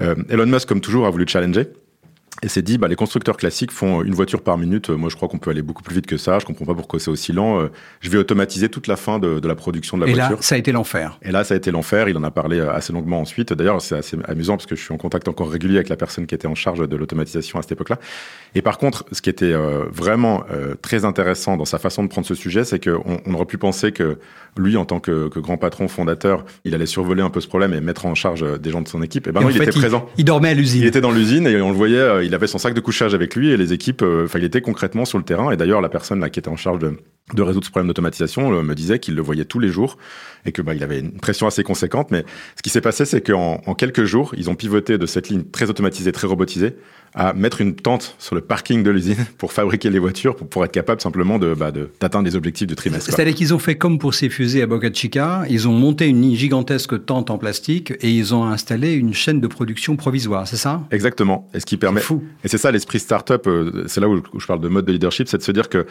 euh, 0.00 0.14
Elon 0.28 0.46
Musk, 0.46 0.68
comme 0.68 0.80
toujours, 0.80 1.06
a 1.06 1.10
voulu 1.10 1.26
challenger. 1.26 1.68
Et 2.42 2.48
s'est 2.48 2.62
dit, 2.62 2.78
bah, 2.78 2.88
les 2.88 2.96
constructeurs 2.96 3.36
classiques 3.36 3.72
font 3.72 4.02
une 4.02 4.14
voiture 4.14 4.42
par 4.42 4.58
minute. 4.58 4.90
Moi, 4.90 5.08
je 5.10 5.16
crois 5.16 5.28
qu'on 5.28 5.38
peut 5.38 5.50
aller 5.50 5.62
beaucoup 5.62 5.82
plus 5.82 5.94
vite 5.94 6.06
que 6.06 6.16
ça. 6.16 6.38
Je 6.38 6.44
comprends 6.44 6.64
pas 6.64 6.74
pourquoi 6.74 7.00
c'est 7.00 7.10
aussi 7.10 7.32
lent. 7.32 7.68
Je 8.00 8.10
vais 8.10 8.18
automatiser 8.18 8.68
toute 8.68 8.86
la 8.86 8.96
fin 8.96 9.18
de, 9.18 9.40
de 9.40 9.48
la 9.48 9.54
production 9.54 9.96
de 9.96 10.04
la 10.04 10.10
et 10.10 10.14
voiture. 10.14 10.32
Et 10.32 10.36
là, 10.36 10.42
ça 10.42 10.54
a 10.54 10.58
été 10.58 10.72
l'enfer. 10.72 11.18
Et 11.22 11.32
là, 11.32 11.44
ça 11.44 11.54
a 11.54 11.56
été 11.56 11.70
l'enfer. 11.70 12.08
Il 12.08 12.16
en 12.16 12.24
a 12.24 12.30
parlé 12.30 12.60
assez 12.60 12.92
longuement 12.92 13.20
ensuite. 13.20 13.52
D'ailleurs, 13.52 13.80
c'est 13.80 13.96
assez 13.96 14.16
amusant 14.24 14.56
parce 14.56 14.66
que 14.66 14.76
je 14.76 14.82
suis 14.82 14.94
en 14.94 14.98
contact 14.98 15.28
encore 15.28 15.50
régulier 15.50 15.76
avec 15.76 15.88
la 15.88 15.96
personne 15.96 16.26
qui 16.26 16.34
était 16.34 16.46
en 16.46 16.54
charge 16.54 16.88
de 16.88 16.96
l'automatisation 16.96 17.58
à 17.58 17.62
cette 17.62 17.72
époque-là. 17.72 17.98
Et 18.54 18.62
par 18.62 18.78
contre, 18.78 19.04
ce 19.12 19.20
qui 19.20 19.30
était 19.30 19.52
euh, 19.52 19.84
vraiment 19.90 20.44
euh, 20.50 20.74
très 20.80 21.04
intéressant 21.04 21.56
dans 21.56 21.64
sa 21.64 21.78
façon 21.78 22.02
de 22.02 22.08
prendre 22.08 22.26
ce 22.26 22.34
sujet, 22.34 22.64
c'est 22.64 22.82
qu'on 22.82 23.20
on 23.26 23.34
aurait 23.34 23.46
pu 23.46 23.58
penser 23.58 23.92
que 23.92 24.18
lui, 24.56 24.76
en 24.76 24.84
tant 24.84 25.00
que, 25.00 25.28
que, 25.28 25.38
grand 25.38 25.56
patron 25.56 25.88
fondateur, 25.88 26.44
il 26.64 26.74
allait 26.74 26.86
survoler 26.86 27.22
un 27.22 27.30
peu 27.30 27.40
ce 27.40 27.48
problème 27.48 27.72
et 27.74 27.80
mettre 27.80 28.06
en 28.06 28.14
charge 28.14 28.44
des 28.58 28.70
gens 28.70 28.80
de 28.80 28.88
son 28.88 29.02
équipe. 29.02 29.26
Et 29.26 29.32
ben 29.32 29.40
non, 29.40 29.50
il 29.50 29.56
fait, 29.56 29.64
était 29.64 29.72
il, 29.72 29.80
présent. 29.80 30.08
Il 30.16 30.24
dormait 30.24 30.50
à 30.50 30.54
l'usine. 30.54 30.82
Il 30.82 30.86
était 30.86 31.00
dans 31.00 31.10
l'usine 31.10 31.46
et 31.46 31.60
on 31.60 31.70
le 31.70 31.76
voyait. 31.76 32.27
Il 32.28 32.34
avait 32.34 32.46
son 32.46 32.58
sac 32.58 32.74
de 32.74 32.80
couchage 32.80 33.14
avec 33.14 33.34
lui 33.34 33.48
et 33.50 33.56
les 33.56 33.72
équipes, 33.72 34.02
enfin, 34.02 34.38
il 34.38 34.44
était 34.44 34.60
concrètement 34.60 35.06
sur 35.06 35.16
le 35.16 35.24
terrain. 35.24 35.50
Et 35.50 35.56
d'ailleurs, 35.56 35.80
la 35.80 35.88
personne 35.88 36.28
qui 36.30 36.38
était 36.38 36.50
en 36.50 36.56
charge 36.56 36.78
de, 36.78 37.42
résoudre 37.42 37.64
ce 37.64 37.70
problème 37.70 37.88
d'automatisation 37.88 38.62
me 38.62 38.74
disait 38.74 38.98
qu'il 38.98 39.14
le 39.14 39.22
voyait 39.22 39.46
tous 39.46 39.58
les 39.58 39.70
jours 39.70 39.96
et 40.44 40.52
que 40.52 40.60
bah, 40.60 40.74
il 40.74 40.82
avait 40.82 41.00
une 41.00 41.18
pression 41.18 41.46
assez 41.46 41.62
conséquente. 41.62 42.10
Mais 42.10 42.26
ce 42.54 42.62
qui 42.62 42.68
s'est 42.68 42.82
passé, 42.82 43.06
c'est 43.06 43.22
qu'en 43.22 43.62
en 43.64 43.74
quelques 43.74 44.04
jours, 44.04 44.34
ils 44.36 44.50
ont 44.50 44.54
pivoté 44.54 44.98
de 44.98 45.06
cette 45.06 45.30
ligne 45.30 45.44
très 45.44 45.70
automatisée, 45.70 46.12
très 46.12 46.26
robotisée, 46.26 46.76
à 47.14 47.32
mettre 47.32 47.60
une 47.60 47.74
tente 47.74 48.14
sur 48.18 48.34
le 48.34 48.40
parking 48.40 48.82
de 48.82 48.90
l'usine 48.90 49.26
pour 49.38 49.52
fabriquer 49.52 49.90
les 49.90 49.98
voitures, 49.98 50.36
pour, 50.36 50.48
pour 50.48 50.64
être 50.64 50.72
capable 50.72 51.00
simplement 51.00 51.38
de, 51.38 51.54
bah, 51.54 51.70
d'atteindre 52.00 52.24
les 52.26 52.36
objectifs 52.36 52.66
du 52.66 52.74
trimestre. 52.76 53.10
C'est-à-dire 53.10 53.34
qu'ils 53.34 53.54
ont 53.54 53.58
fait 53.58 53.76
comme 53.76 53.98
pour 53.98 54.14
ces 54.14 54.28
fusées 54.28 54.62
à 54.62 54.66
Boca 54.66 54.92
Chica, 54.92 55.42
ils 55.48 55.66
ont 55.68 55.72
monté 55.72 56.06
une 56.06 56.34
gigantesque 56.34 57.04
tente 57.06 57.30
en 57.30 57.38
plastique 57.38 57.92
et 58.00 58.10
ils 58.10 58.34
ont 58.34 58.44
installé 58.44 58.92
une 58.92 59.14
chaîne 59.14 59.40
de 59.40 59.46
production 59.46 59.96
provisoire, 59.96 60.46
c'est 60.46 60.56
ça? 60.56 60.82
Exactement. 60.90 61.48
Et 61.54 61.60
ce 61.60 61.66
qui 61.66 61.76
permet. 61.76 62.00
Fou. 62.00 62.22
Et 62.44 62.48
c'est 62.48 62.58
ça 62.58 62.70
l'esprit 62.70 62.98
startup. 63.00 63.46
euh, 63.46 63.84
C'est 63.86 64.00
là 64.00 64.08
où 64.08 64.20
je 64.38 64.46
parle 64.46 64.60
de 64.60 64.68
mode 64.68 64.84
de 64.84 64.92
leadership, 64.92 65.28
c'est 65.28 65.38
de 65.38 65.42
se 65.42 65.52
dire 65.52 65.68
que 65.68 65.86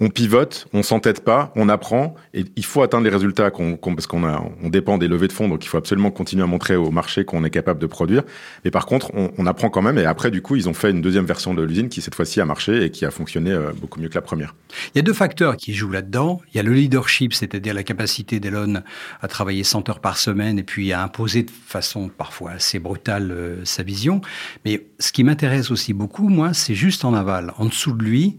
on 0.00 0.10
pivote, 0.10 0.68
on 0.72 0.82
s'entête 0.82 1.24
pas, 1.24 1.52
on 1.56 1.68
apprend, 1.68 2.14
et 2.32 2.44
il 2.56 2.64
faut 2.64 2.82
atteindre 2.82 3.04
les 3.04 3.10
résultats 3.10 3.50
qu'on, 3.50 3.76
qu'on, 3.76 3.94
parce 3.94 4.06
qu'on 4.06 4.24
a, 4.24 4.44
on 4.62 4.68
dépend 4.68 4.96
des 4.96 5.08
levées 5.08 5.26
de 5.26 5.32
fonds, 5.32 5.48
donc 5.48 5.64
il 5.64 5.68
faut 5.68 5.76
absolument 5.76 6.10
continuer 6.10 6.44
à 6.44 6.46
montrer 6.46 6.76
au 6.76 6.90
marché 6.90 7.24
qu'on 7.24 7.42
est 7.44 7.50
capable 7.50 7.80
de 7.80 7.86
produire. 7.86 8.22
Mais 8.64 8.70
par 8.70 8.86
contre, 8.86 9.10
on, 9.14 9.30
on, 9.36 9.46
apprend 9.46 9.70
quand 9.70 9.82
même, 9.82 9.98
et 9.98 10.04
après, 10.04 10.30
du 10.30 10.40
coup, 10.40 10.54
ils 10.54 10.68
ont 10.68 10.74
fait 10.74 10.90
une 10.90 11.00
deuxième 11.00 11.24
version 11.24 11.52
de 11.52 11.62
l'usine 11.62 11.88
qui 11.88 12.00
cette 12.00 12.14
fois-ci 12.14 12.40
a 12.40 12.44
marché 12.44 12.84
et 12.84 12.90
qui 12.90 13.04
a 13.04 13.10
fonctionné 13.10 13.50
euh, 13.50 13.72
beaucoup 13.74 14.00
mieux 14.00 14.08
que 14.08 14.14
la 14.14 14.22
première. 14.22 14.54
Il 14.94 14.98
y 14.98 15.00
a 15.00 15.02
deux 15.02 15.12
facteurs 15.12 15.56
qui 15.56 15.74
jouent 15.74 15.90
là-dedans. 15.90 16.40
Il 16.52 16.56
y 16.56 16.60
a 16.60 16.62
le 16.62 16.72
leadership, 16.72 17.34
c'est-à-dire 17.34 17.74
la 17.74 17.82
capacité 17.82 18.38
d'Elon 18.38 18.82
à 19.20 19.28
travailler 19.28 19.64
100 19.64 19.88
heures 19.88 20.00
par 20.00 20.16
semaine 20.16 20.58
et 20.58 20.62
puis 20.62 20.92
à 20.92 21.02
imposer 21.02 21.42
de 21.42 21.50
façon 21.50 22.08
parfois 22.08 22.52
assez 22.52 22.78
brutale 22.78 23.30
euh, 23.32 23.64
sa 23.64 23.82
vision. 23.82 24.20
Mais 24.64 24.86
ce 25.00 25.10
qui 25.10 25.24
m'intéresse 25.24 25.70
aussi 25.70 25.92
beaucoup, 25.92 26.28
moi, 26.28 26.54
c'est 26.54 26.74
juste 26.74 27.04
en 27.04 27.14
aval, 27.14 27.52
en 27.58 27.64
dessous 27.64 27.92
de 27.92 28.04
lui 28.04 28.36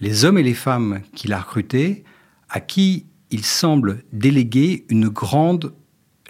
les 0.00 0.24
hommes 0.24 0.38
et 0.38 0.42
les 0.42 0.54
femmes 0.54 1.00
qu'il 1.14 1.32
a 1.32 1.40
recrutés, 1.40 2.04
à 2.50 2.60
qui 2.60 3.06
il 3.30 3.44
semble 3.44 4.02
déléguer 4.12 4.84
une 4.88 5.08
grande 5.08 5.72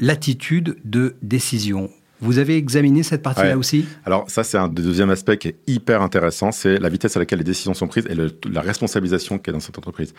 latitude 0.01 0.77
de 0.85 1.17
décision. 1.23 1.91
Vous 2.21 2.39
avez 2.39 2.57
examiné 2.57 3.05
cette 3.05 3.23
partie-là 3.23 3.51
Ouais. 3.51 3.55
aussi? 3.55 3.85
Alors 4.05 4.29
ça, 4.29 4.43
c'est 4.43 4.59
un 4.59 4.67
deuxième 4.69 5.11
aspect 5.11 5.39
qui 5.39 5.49
est 5.49 5.57
hyper 5.69 6.03
intéressant, 6.03 6.51
c'est 6.51 6.79
la 6.79 6.89
vitesse 6.89 7.17
à 7.17 7.21
laquelle 7.21 7.39
les 7.39 7.45
décisions 7.45 7.75
sont 7.75 7.87
prises 7.87 8.07
et 8.11 8.15
le, 8.17 8.37
la 8.51 8.61
responsabilisation 8.61 9.39
qu'il 9.39 9.49
y 9.49 9.51
a 9.51 9.53
dans 9.53 9.61
cette 9.61 9.79
entreprise. 9.79 10.15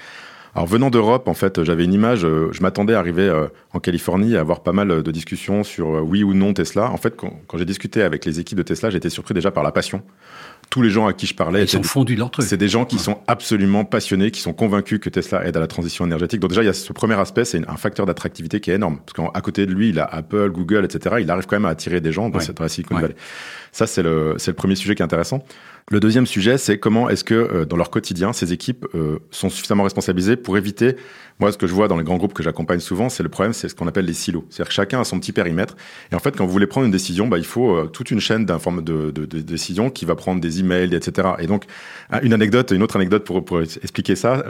Alors 0.56 0.66
venant 0.66 0.90
d'Europe, 0.90 1.28
en 1.28 1.34
fait, 1.34 1.64
j'avais 1.64 1.84
une 1.84 1.94
image, 1.94 2.24
euh, 2.26 2.50
je 2.54 2.62
m'attendais 2.62 2.94
à 2.94 3.00
arriver 3.00 3.24
euh, 3.28 3.48
en 3.74 3.80
Californie 3.80 4.36
à 4.38 4.40
avoir 4.40 4.64
pas 4.64 4.72
mal 4.72 5.04
de 5.04 5.12
discussions 5.12 5.64
sur 5.64 5.98
euh, 5.98 6.00
oui 6.02 6.24
ou 6.24 6.34
non 6.34 6.54
Tesla. 6.54 6.90
En 6.90 6.98
fait, 6.98 7.16
quand, 7.18 7.34
quand 7.48 7.58
j'ai 7.58 7.66
discuté 7.66 8.02
avec 8.02 8.26
les 8.26 8.40
équipes 8.40 8.58
de 8.58 8.64
Tesla, 8.64 8.90
j'ai 8.90 8.98
été 8.98 9.10
surpris 9.10 9.34
déjà 9.34 9.52
par 9.52 9.64
la 9.64 9.72
passion 9.72 10.02
tous 10.70 10.82
les 10.82 10.90
gens 10.90 11.08
à 11.08 11.14
qui 11.14 11.26
je 11.26 11.34
parlais 11.34 11.64
Ils 11.64 11.68
sont 11.70 11.82
fondus 11.84 12.14
de 12.16 12.20
leur 12.20 12.30
truc. 12.32 12.46
c'est 12.46 12.58
des 12.58 12.68
gens 12.68 12.86
qui 12.86 12.98
Ouais. 12.98 13.02
sont 13.02 13.20
absolument 13.28 13.86
passionnés, 13.86 14.30
qui 14.32 14.40
sont 14.42 14.54
convaincus 14.54 15.00
que 15.00 15.10
Tesla 15.10 15.46
aide 15.46 15.58
à 15.58 15.60
la 15.60 15.68
transition 15.68 16.06
énergétique. 16.06 16.40
Donc 16.40 16.50
déjà, 16.52 16.62
il 16.62 16.68
y 16.68 16.70
a 16.70 16.74
ce 16.74 16.94
premier 16.94 17.16
aspect, 17.16 17.44
c'est 17.46 17.68
un 17.68 17.76
facteur 17.78 18.06
d'attractivité 18.06 18.60
qui 18.60 18.70
est 18.72 18.76
énorme. 18.76 19.00
Parce 19.06 19.32
qu'à 19.34 19.42
côté 19.42 19.66
de 19.66 19.74
lui, 19.74 19.90
il 19.90 20.00
a 20.00 20.06
Apple, 20.06 20.52
Google, 20.52 20.86
etc. 20.86 21.16
Il 21.22 21.32
arrive 21.32 21.46
quand 21.48 21.56
même 21.56 21.66
à 21.66 21.70
attirer 21.70 22.02
des 22.02 22.12
gens 22.12 22.30
dans, 22.30 22.38
Ouais. 22.38 22.44
cette, 22.46 22.58
dans 22.58 22.64
la 22.64 22.70
Silicon 22.70 22.96
Ouais. 22.96 23.02
Valley. 23.02 23.16
Ça, 23.72 23.88
c'est 23.88 24.04
le, 24.04 24.36
c'est 24.38 24.52
le 24.52 24.56
premier 24.56 24.76
sujet 24.76 24.96
qui 24.96 25.02
est 25.02 25.06
intéressant. 25.06 25.44
Le 25.92 26.00
deuxième 26.00 26.28
sujet, 26.28 26.58
c'est 26.58 26.78
comment 26.78 27.10
est-ce 27.10 27.24
que 27.24 27.34
euh, 27.34 27.66
dans 27.66 27.78
leur 27.78 27.90
quotidien, 27.90 28.34
ces 28.34 28.54
équipes 28.54 28.86
euh, 28.94 29.20
sont 29.32 29.50
suffisamment 29.50 29.84
responsabilisées 29.84 30.36
pour 30.36 30.58
éviter, 30.58 30.96
moi 31.40 31.52
ce 31.52 31.58
que 31.58 31.66
je 31.66 31.74
vois 31.74 31.88
dans 31.88 31.98
les 31.98 32.04
grands 32.04 32.18
groupes 32.18 32.34
que 32.34 32.44
j'accompagne 32.44 32.80
souvent, 32.80 33.10
c'est 33.10 33.24
le 33.24 33.30
problème, 33.30 33.54
c'est 33.54 33.70
ce 33.70 33.76
qu'on 33.76 33.88
appelle 33.88 34.06
les 34.06 34.14
silos. 34.14 34.46
C'est-à-dire 34.50 34.70
que 34.70 34.74
chacun 34.74 35.02
a 35.02 35.04
son 35.04 35.20
petit 35.20 35.32
périmètre. 35.32 35.76
Et 36.12 36.16
en 36.16 36.20
fait, 36.20 36.36
quand 36.36 36.46
vous 36.46 36.52
voulez 36.52 36.68
prendre 36.68 36.86
une 36.86 36.92
décision, 36.92 37.28
bah, 37.28 37.38
il 37.38 37.46
faut 37.46 37.76
euh, 37.76 37.86
toute 37.88 38.12
une 38.12 38.20
chaîne 38.20 38.46
d'inform- 38.46 38.84
de, 38.84 39.10
de, 39.12 39.26
décisions 39.26 39.90
qui 39.90 40.06
va 40.06 40.16
prendre 40.16 40.42
des 40.42 40.60
emails, 40.60 40.94
etc. 40.94 41.30
Et 41.40 41.48
donc, 41.48 41.66
ah, 42.12 42.22
une 42.22 42.34
anecdote, 42.34 42.72
une 42.72 42.84
autre 42.84 42.96
anecdote 42.96 43.24
pour 43.24 43.62
expliquer 43.62 44.16
ça. 44.16 44.44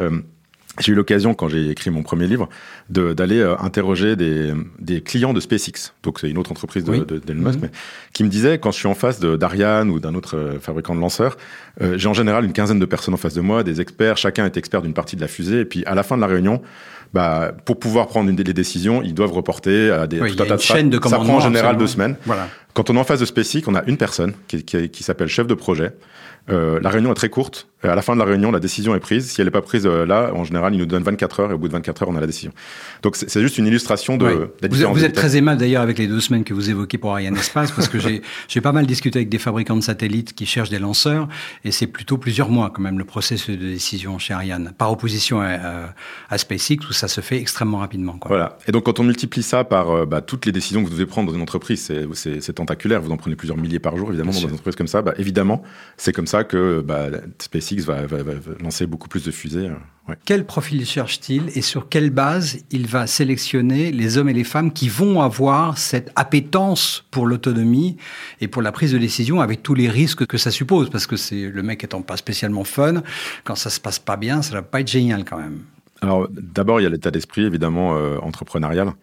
J'ai 0.79 0.91
eu 0.93 0.95
l'occasion, 0.95 1.33
quand 1.33 1.49
j'ai 1.49 1.69
écrit 1.69 1.89
mon 1.91 2.03
premier 2.03 2.25
livre, 2.27 2.47
de- 2.89 3.13
d'aller 3.13 3.39
euh, 3.39 3.55
interroger 3.59 4.15
des, 4.15 4.53
des 4.79 5.01
clients 5.01 5.33
de 5.33 5.39
SpaceX. 5.39 5.93
Donc, 6.03 6.19
c'est 6.19 6.29
une 6.29 6.37
autre 6.37 6.51
entreprise 6.51 6.83
de- 6.83 6.91
Oui. 6.91 7.03
de- 7.05 7.17
d'Elon 7.19 7.41
Musk, 7.41 7.55
Mhm. 7.59 7.61
mais 7.63 7.71
qui 8.13 8.23
me 8.23 8.29
disait, 8.29 8.57
quand 8.59 8.71
je 8.71 8.77
suis 8.77 8.87
en 8.87 8.93
face 8.95 9.19
de- 9.19 9.35
d'Ariane 9.35 9.89
ou 9.89 9.99
d'un 9.99 10.15
autre 10.15 10.37
euh, 10.37 10.59
fabricant 10.59 10.95
de 10.95 11.01
lanceurs, 11.01 11.37
euh, 11.81 11.97
j'ai 11.97 12.07
en 12.07 12.13
général 12.13 12.45
une 12.45 12.53
quinzaine 12.53 12.79
de 12.79 12.85
personnes 12.85 13.13
en 13.13 13.17
face 13.17 13.33
de 13.33 13.41
moi, 13.41 13.63
des 13.63 13.81
experts, 13.81 14.17
chacun 14.17 14.45
est 14.45 14.57
expert 14.57 14.81
d'une 14.81 14.93
partie 14.93 15.15
de 15.15 15.21
la 15.21 15.27
fusée, 15.27 15.59
et 15.61 15.65
puis 15.65 15.83
à 15.85 15.95
la 15.95 16.03
fin 16.03 16.15
de 16.15 16.21
la 16.21 16.27
réunion, 16.27 16.61
bah, 17.13 17.51
pour 17.65 17.79
pouvoir 17.79 18.07
prendre 18.07 18.29
une 18.29 18.35
des 18.35 18.43
les 18.43 18.53
décisions, 18.53 19.01
ils 19.01 19.13
doivent 19.15 19.31
reporter 19.31 19.89
à 19.91 20.05
des 20.07 20.21
Oui, 20.21 20.35
tout 20.35 20.43
un 20.43 20.45
tas 20.45 20.51
une 20.53 20.57
de 20.57 20.61
chaîne 20.61 20.89
de 20.89 20.99
Ça 21.03 21.17
prend 21.17 21.37
en 21.37 21.39
général 21.39 21.75
deux 21.77 21.87
semaines. 21.87 22.15
Voilà. 22.25 22.47
Quand 22.75 22.89
on 22.91 22.95
est 22.95 22.99
en 22.99 23.03
face 23.03 23.19
de 23.19 23.25
SpaceX, 23.25 23.63
on 23.67 23.75
a 23.75 23.83
une 23.87 23.97
personne 23.97 24.33
qui, 24.47 24.63
qui- 24.63 24.89
qui 24.89 25.03
s'appelle 25.03 25.27
chef 25.27 25.47
de 25.47 25.55
projet. 25.55 25.91
Euh, 26.51 26.79
la 26.81 26.89
réunion 26.89 27.11
est 27.11 27.15
très 27.15 27.29
courte. 27.29 27.67
Euh, 27.85 27.91
À 27.91 27.95
la 27.95 28.01
fin 28.01 28.13
de 28.13 28.19
la 28.19 28.25
réunion, 28.25 28.51
la 28.51 28.59
décision 28.59 28.93
est 28.95 28.99
prise. 28.99 29.29
Si 29.29 29.39
elle 29.39 29.47
n'est 29.47 29.51
pas 29.51 29.61
prise 29.61 29.85
euh, 29.85 30.05
là, 30.05 30.31
en 30.33 30.43
général, 30.43 30.73
il 30.73 30.79
nous 30.79 30.85
donne 30.85 31.03
24 31.03 31.39
heures 31.39 31.51
et 31.51 31.53
au 31.53 31.57
bout 31.57 31.67
de 31.69 31.73
24 31.73 32.03
heures, 32.03 32.09
on 32.09 32.15
a 32.15 32.19
la 32.19 32.27
décision. 32.27 32.51
Donc 33.03 33.15
c'est 33.15 33.39
juste 33.41 33.57
une 33.57 33.67
illustration 33.67 34.17
de 34.17 34.25
la 34.25 34.31
Vous, 34.33 34.41
êtes- 34.63 34.67
différence 34.71 34.93
vous 34.95 34.99
de 35.01 35.05
êtes 35.05 35.11
vitesse. 35.11 35.29
très 35.29 35.37
aimable 35.37 35.59
d'ailleurs 35.61 35.81
avec 35.81 35.97
les 35.97 36.07
deux 36.07 36.19
semaines 36.19 36.43
que 36.43 36.53
vous 36.53 36.69
évoquez 36.69 36.97
pour 36.97 37.11
Ariane 37.11 37.37
Espace, 37.37 37.71
parce 37.71 37.87
que 37.87 37.97
j'ai 38.47 38.61
pas 38.61 38.71
mal 38.73 38.85
discuté 38.85 39.19
avec 39.19 39.29
des 39.29 39.37
fabricants 39.37 39.77
de 39.77 39.81
satellites 39.81 40.33
qui 40.33 40.45
cherchent 40.45 40.69
des 40.69 40.79
lanceurs, 40.79 41.29
et 41.63 41.71
c'est 41.71 41.87
plutôt 41.87 42.17
plusieurs 42.17 42.49
mois 42.49 42.69
quand 42.75 42.81
même 42.81 42.97
le 42.97 43.05
processus 43.05 43.57
de 43.57 43.65
décision 43.69 44.19
chez 44.19 44.33
Ariane, 44.33 44.73
par 44.77 44.91
opposition 44.91 45.39
à, 45.39 45.45
à- 45.47 45.93
à 46.29 46.37
SpaceX 46.37 46.79
où 46.89 46.93
ça 46.93 47.07
se 47.07 47.21
fait 47.21 47.37
extrêmement 47.37 47.77
rapidement. 47.77 48.13
Quoi. 48.17 48.27
Voilà. 48.29 48.57
Et 48.67 48.71
donc, 48.73 48.83
quand 48.85 48.99
on 48.99 49.03
multiplie 49.03 49.41
ça 49.43 49.63
par 49.63 49.89
euh, 49.91 50.05
bah, 50.05 50.19
toutes 50.21 50.45
les 50.45 50.51
décisions 50.51 50.81
que 50.83 50.87
vous 50.87 50.93
devez 50.93 51.05
prendre 51.05 51.29
dans 51.29 51.35
une 51.35 51.41
entreprise, 51.43 51.89
c'est- 52.13 52.53
tentaculaire. 52.53 53.01
Vous 53.01 53.11
en 53.11 53.17
prenez 53.17 53.35
plusieurs 53.37 53.57
milliers 53.57 53.79
par 53.79 53.95
jour, 53.95 54.09
évidemment, 54.09 54.31
Bien 54.31 54.35
dans 54.35 54.39
sûr. 54.39 54.49
une 54.49 54.53
entreprise 54.55 54.75
comme 54.75 54.87
ça. 54.87 55.01
Bah, 55.01 55.13
évidemment, 55.17 55.61
c'est 55.97 56.11
comme 56.11 56.27
ça 56.27 56.38
que 56.43 56.81
bah, 56.81 57.07
SpaceX 57.39 57.83
va, 57.85 58.05
va- 58.05 58.23
va- 58.23 58.33
va 58.33 58.51
lancer 58.61 58.85
beaucoup 58.85 59.07
plus 59.07 59.23
de 59.23 59.31
fusées. 59.31 59.69
ouais. 60.07 60.15
Quel 60.25 60.45
profil 60.45 60.85
cherche-t-il 60.85 61.49
et 61.55 61.61
sur 61.61 61.87
quelle 61.87 62.09
base 62.09 62.57
il 62.71 62.87
va 62.87 63.05
sélectionner 63.05 63.91
les 63.91 64.17
hommes 64.17 64.29
et 64.29 64.33
les 64.33 64.43
femmes 64.43 64.71
qui 64.73 64.89
vont 64.89 65.21
avoir 65.21 65.77
cette 65.77 66.11
appétence 66.15 67.05
pour 67.11 67.27
l'autonomie 67.27 67.97
et 68.41 68.47
pour 68.47 68.61
la 68.63 68.71
prise 68.71 68.91
de 68.91 68.97
décision 68.97 69.39
avec 69.39 69.61
tous 69.61 69.75
les 69.75 69.87
risques 69.89 70.25
que 70.25 70.37
ça 70.37 70.49
suppose? 70.51 70.89
Parce 70.89 71.05
que 71.05 71.15
c'est 71.15 71.47
le 71.49 71.61
mec 71.63 71.83
étant 71.83 72.01
pas 72.01 72.17
spécialement 72.17 72.63
fun, 72.63 73.03
quand 73.43 73.55
ça 73.55 73.69
se 73.69 73.79
passe 73.79 73.99
pas 73.99 74.17
bien, 74.17 74.41
ça 74.41 74.53
va 74.55 74.61
pas 74.63 74.81
être 74.81 74.87
génial 74.91 75.25
quand 75.25 75.37
même. 75.37 75.59
Alors, 76.01 76.27
d'abord, 76.31 76.79
il 76.79 76.83
y 76.83 76.87
a 76.87 76.89
l'état 76.89 77.11
d'esprit, 77.11 77.43
évidemment, 77.43 77.95
euh, 77.97 78.17
entrepreneurial. 78.21 78.93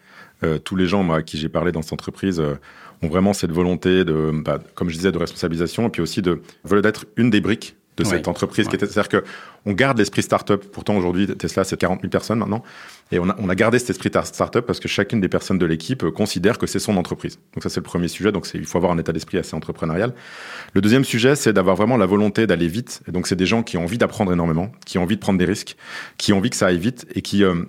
Euh, 0.43 0.57
tous 0.59 0.75
les 0.75 0.87
gens 0.87 1.03
moi, 1.03 1.17
à 1.17 1.21
qui 1.23 1.37
j'ai 1.37 1.49
parlé 1.49 1.71
dans 1.71 1.81
cette 1.81 1.93
entreprise 1.93 2.39
euh, 2.39 2.55
ont 3.03 3.07
vraiment 3.07 3.33
cette 3.33 3.51
volonté 3.51 4.03
de, 4.05 4.31
bah, 4.43 4.59
comme 4.75 4.89
je 4.89 4.95
disais, 4.95 5.11
de 5.11 5.17
responsabilisation, 5.17 5.87
et 5.87 5.89
puis 5.89 6.01
aussi 6.01 6.21
de 6.21 6.41
veulent 6.63 6.81
d'être 6.81 7.05
une 7.15 7.29
des 7.29 7.41
briques 7.41 7.75
de 7.97 8.03
Ouais. 8.03 8.09
cette 8.11 8.27
entreprise. 8.27 8.67
qui 8.67 8.73
Ouais. 8.73 8.79
C'est-à-dire 8.79 9.09
que 9.09 9.23
on 9.65 9.73
garde 9.73 9.97
l'esprit 9.97 10.21
startup. 10.21 10.63
Pourtant, 10.71 10.95
aujourd'hui, 10.95 11.25
Tesla, 11.27 11.63
c'est 11.63 11.77
40 11.77 12.01
000 12.01 12.11
personnes 12.11 12.37
maintenant. 12.37 12.63
Et 13.11 13.17
on 13.17 13.27
a, 13.27 13.35
on 13.39 13.49
a 13.49 13.55
gardé 13.55 13.79
cet 13.79 13.89
esprit 13.89 14.11
tar- 14.11 14.25
startup 14.27 14.65
parce 14.67 14.79
que 14.79 14.87
chacune 14.87 15.19
des 15.19 15.29
personnes 15.29 15.57
de 15.57 15.65
l'équipe 15.65 16.03
euh, 16.03 16.11
considère 16.11 16.59
que 16.59 16.67
c'est 16.67 16.77
son 16.77 16.95
entreprise. 16.95 17.39
Donc 17.55 17.63
ça, 17.63 17.69
c'est 17.69 17.79
le 17.79 17.83
premier 17.83 18.07
sujet. 18.07 18.31
Donc 18.31 18.47
il 18.53 18.65
faut 18.65 18.77
avoir 18.77 18.91
un 18.91 18.99
état 18.99 19.13
d'esprit 19.13 19.39
assez 19.39 19.55
entrepreneurial. 19.55 20.13
Le 20.73 20.81
deuxième 20.81 21.03
sujet, 21.05 21.35
c'est 21.35 21.53
d'avoir 21.53 21.75
vraiment 21.75 21.97
la 21.97 22.05
volonté 22.05 22.45
d'aller 22.45 22.67
vite. 22.67 23.01
Et 23.07 23.11
donc 23.11 23.25
c'est 23.27 23.35
des 23.35 23.47
gens 23.47 23.63
qui 23.63 23.77
ont 23.77 23.83
envie 23.83 23.97
d'apprendre 23.97 24.31
énormément, 24.31 24.71
qui 24.85 24.99
ont 24.99 25.03
envie 25.03 25.15
de 25.15 25.21
prendre 25.21 25.39
des 25.39 25.45
risques, 25.45 25.75
qui 26.19 26.33
ont 26.33 26.37
envie 26.37 26.51
que 26.51 26.55
ça 26.55 26.67
aille 26.67 26.77
vite 26.79 27.07
et 27.15 27.21
qui, 27.23 27.43
euh, 27.43 27.63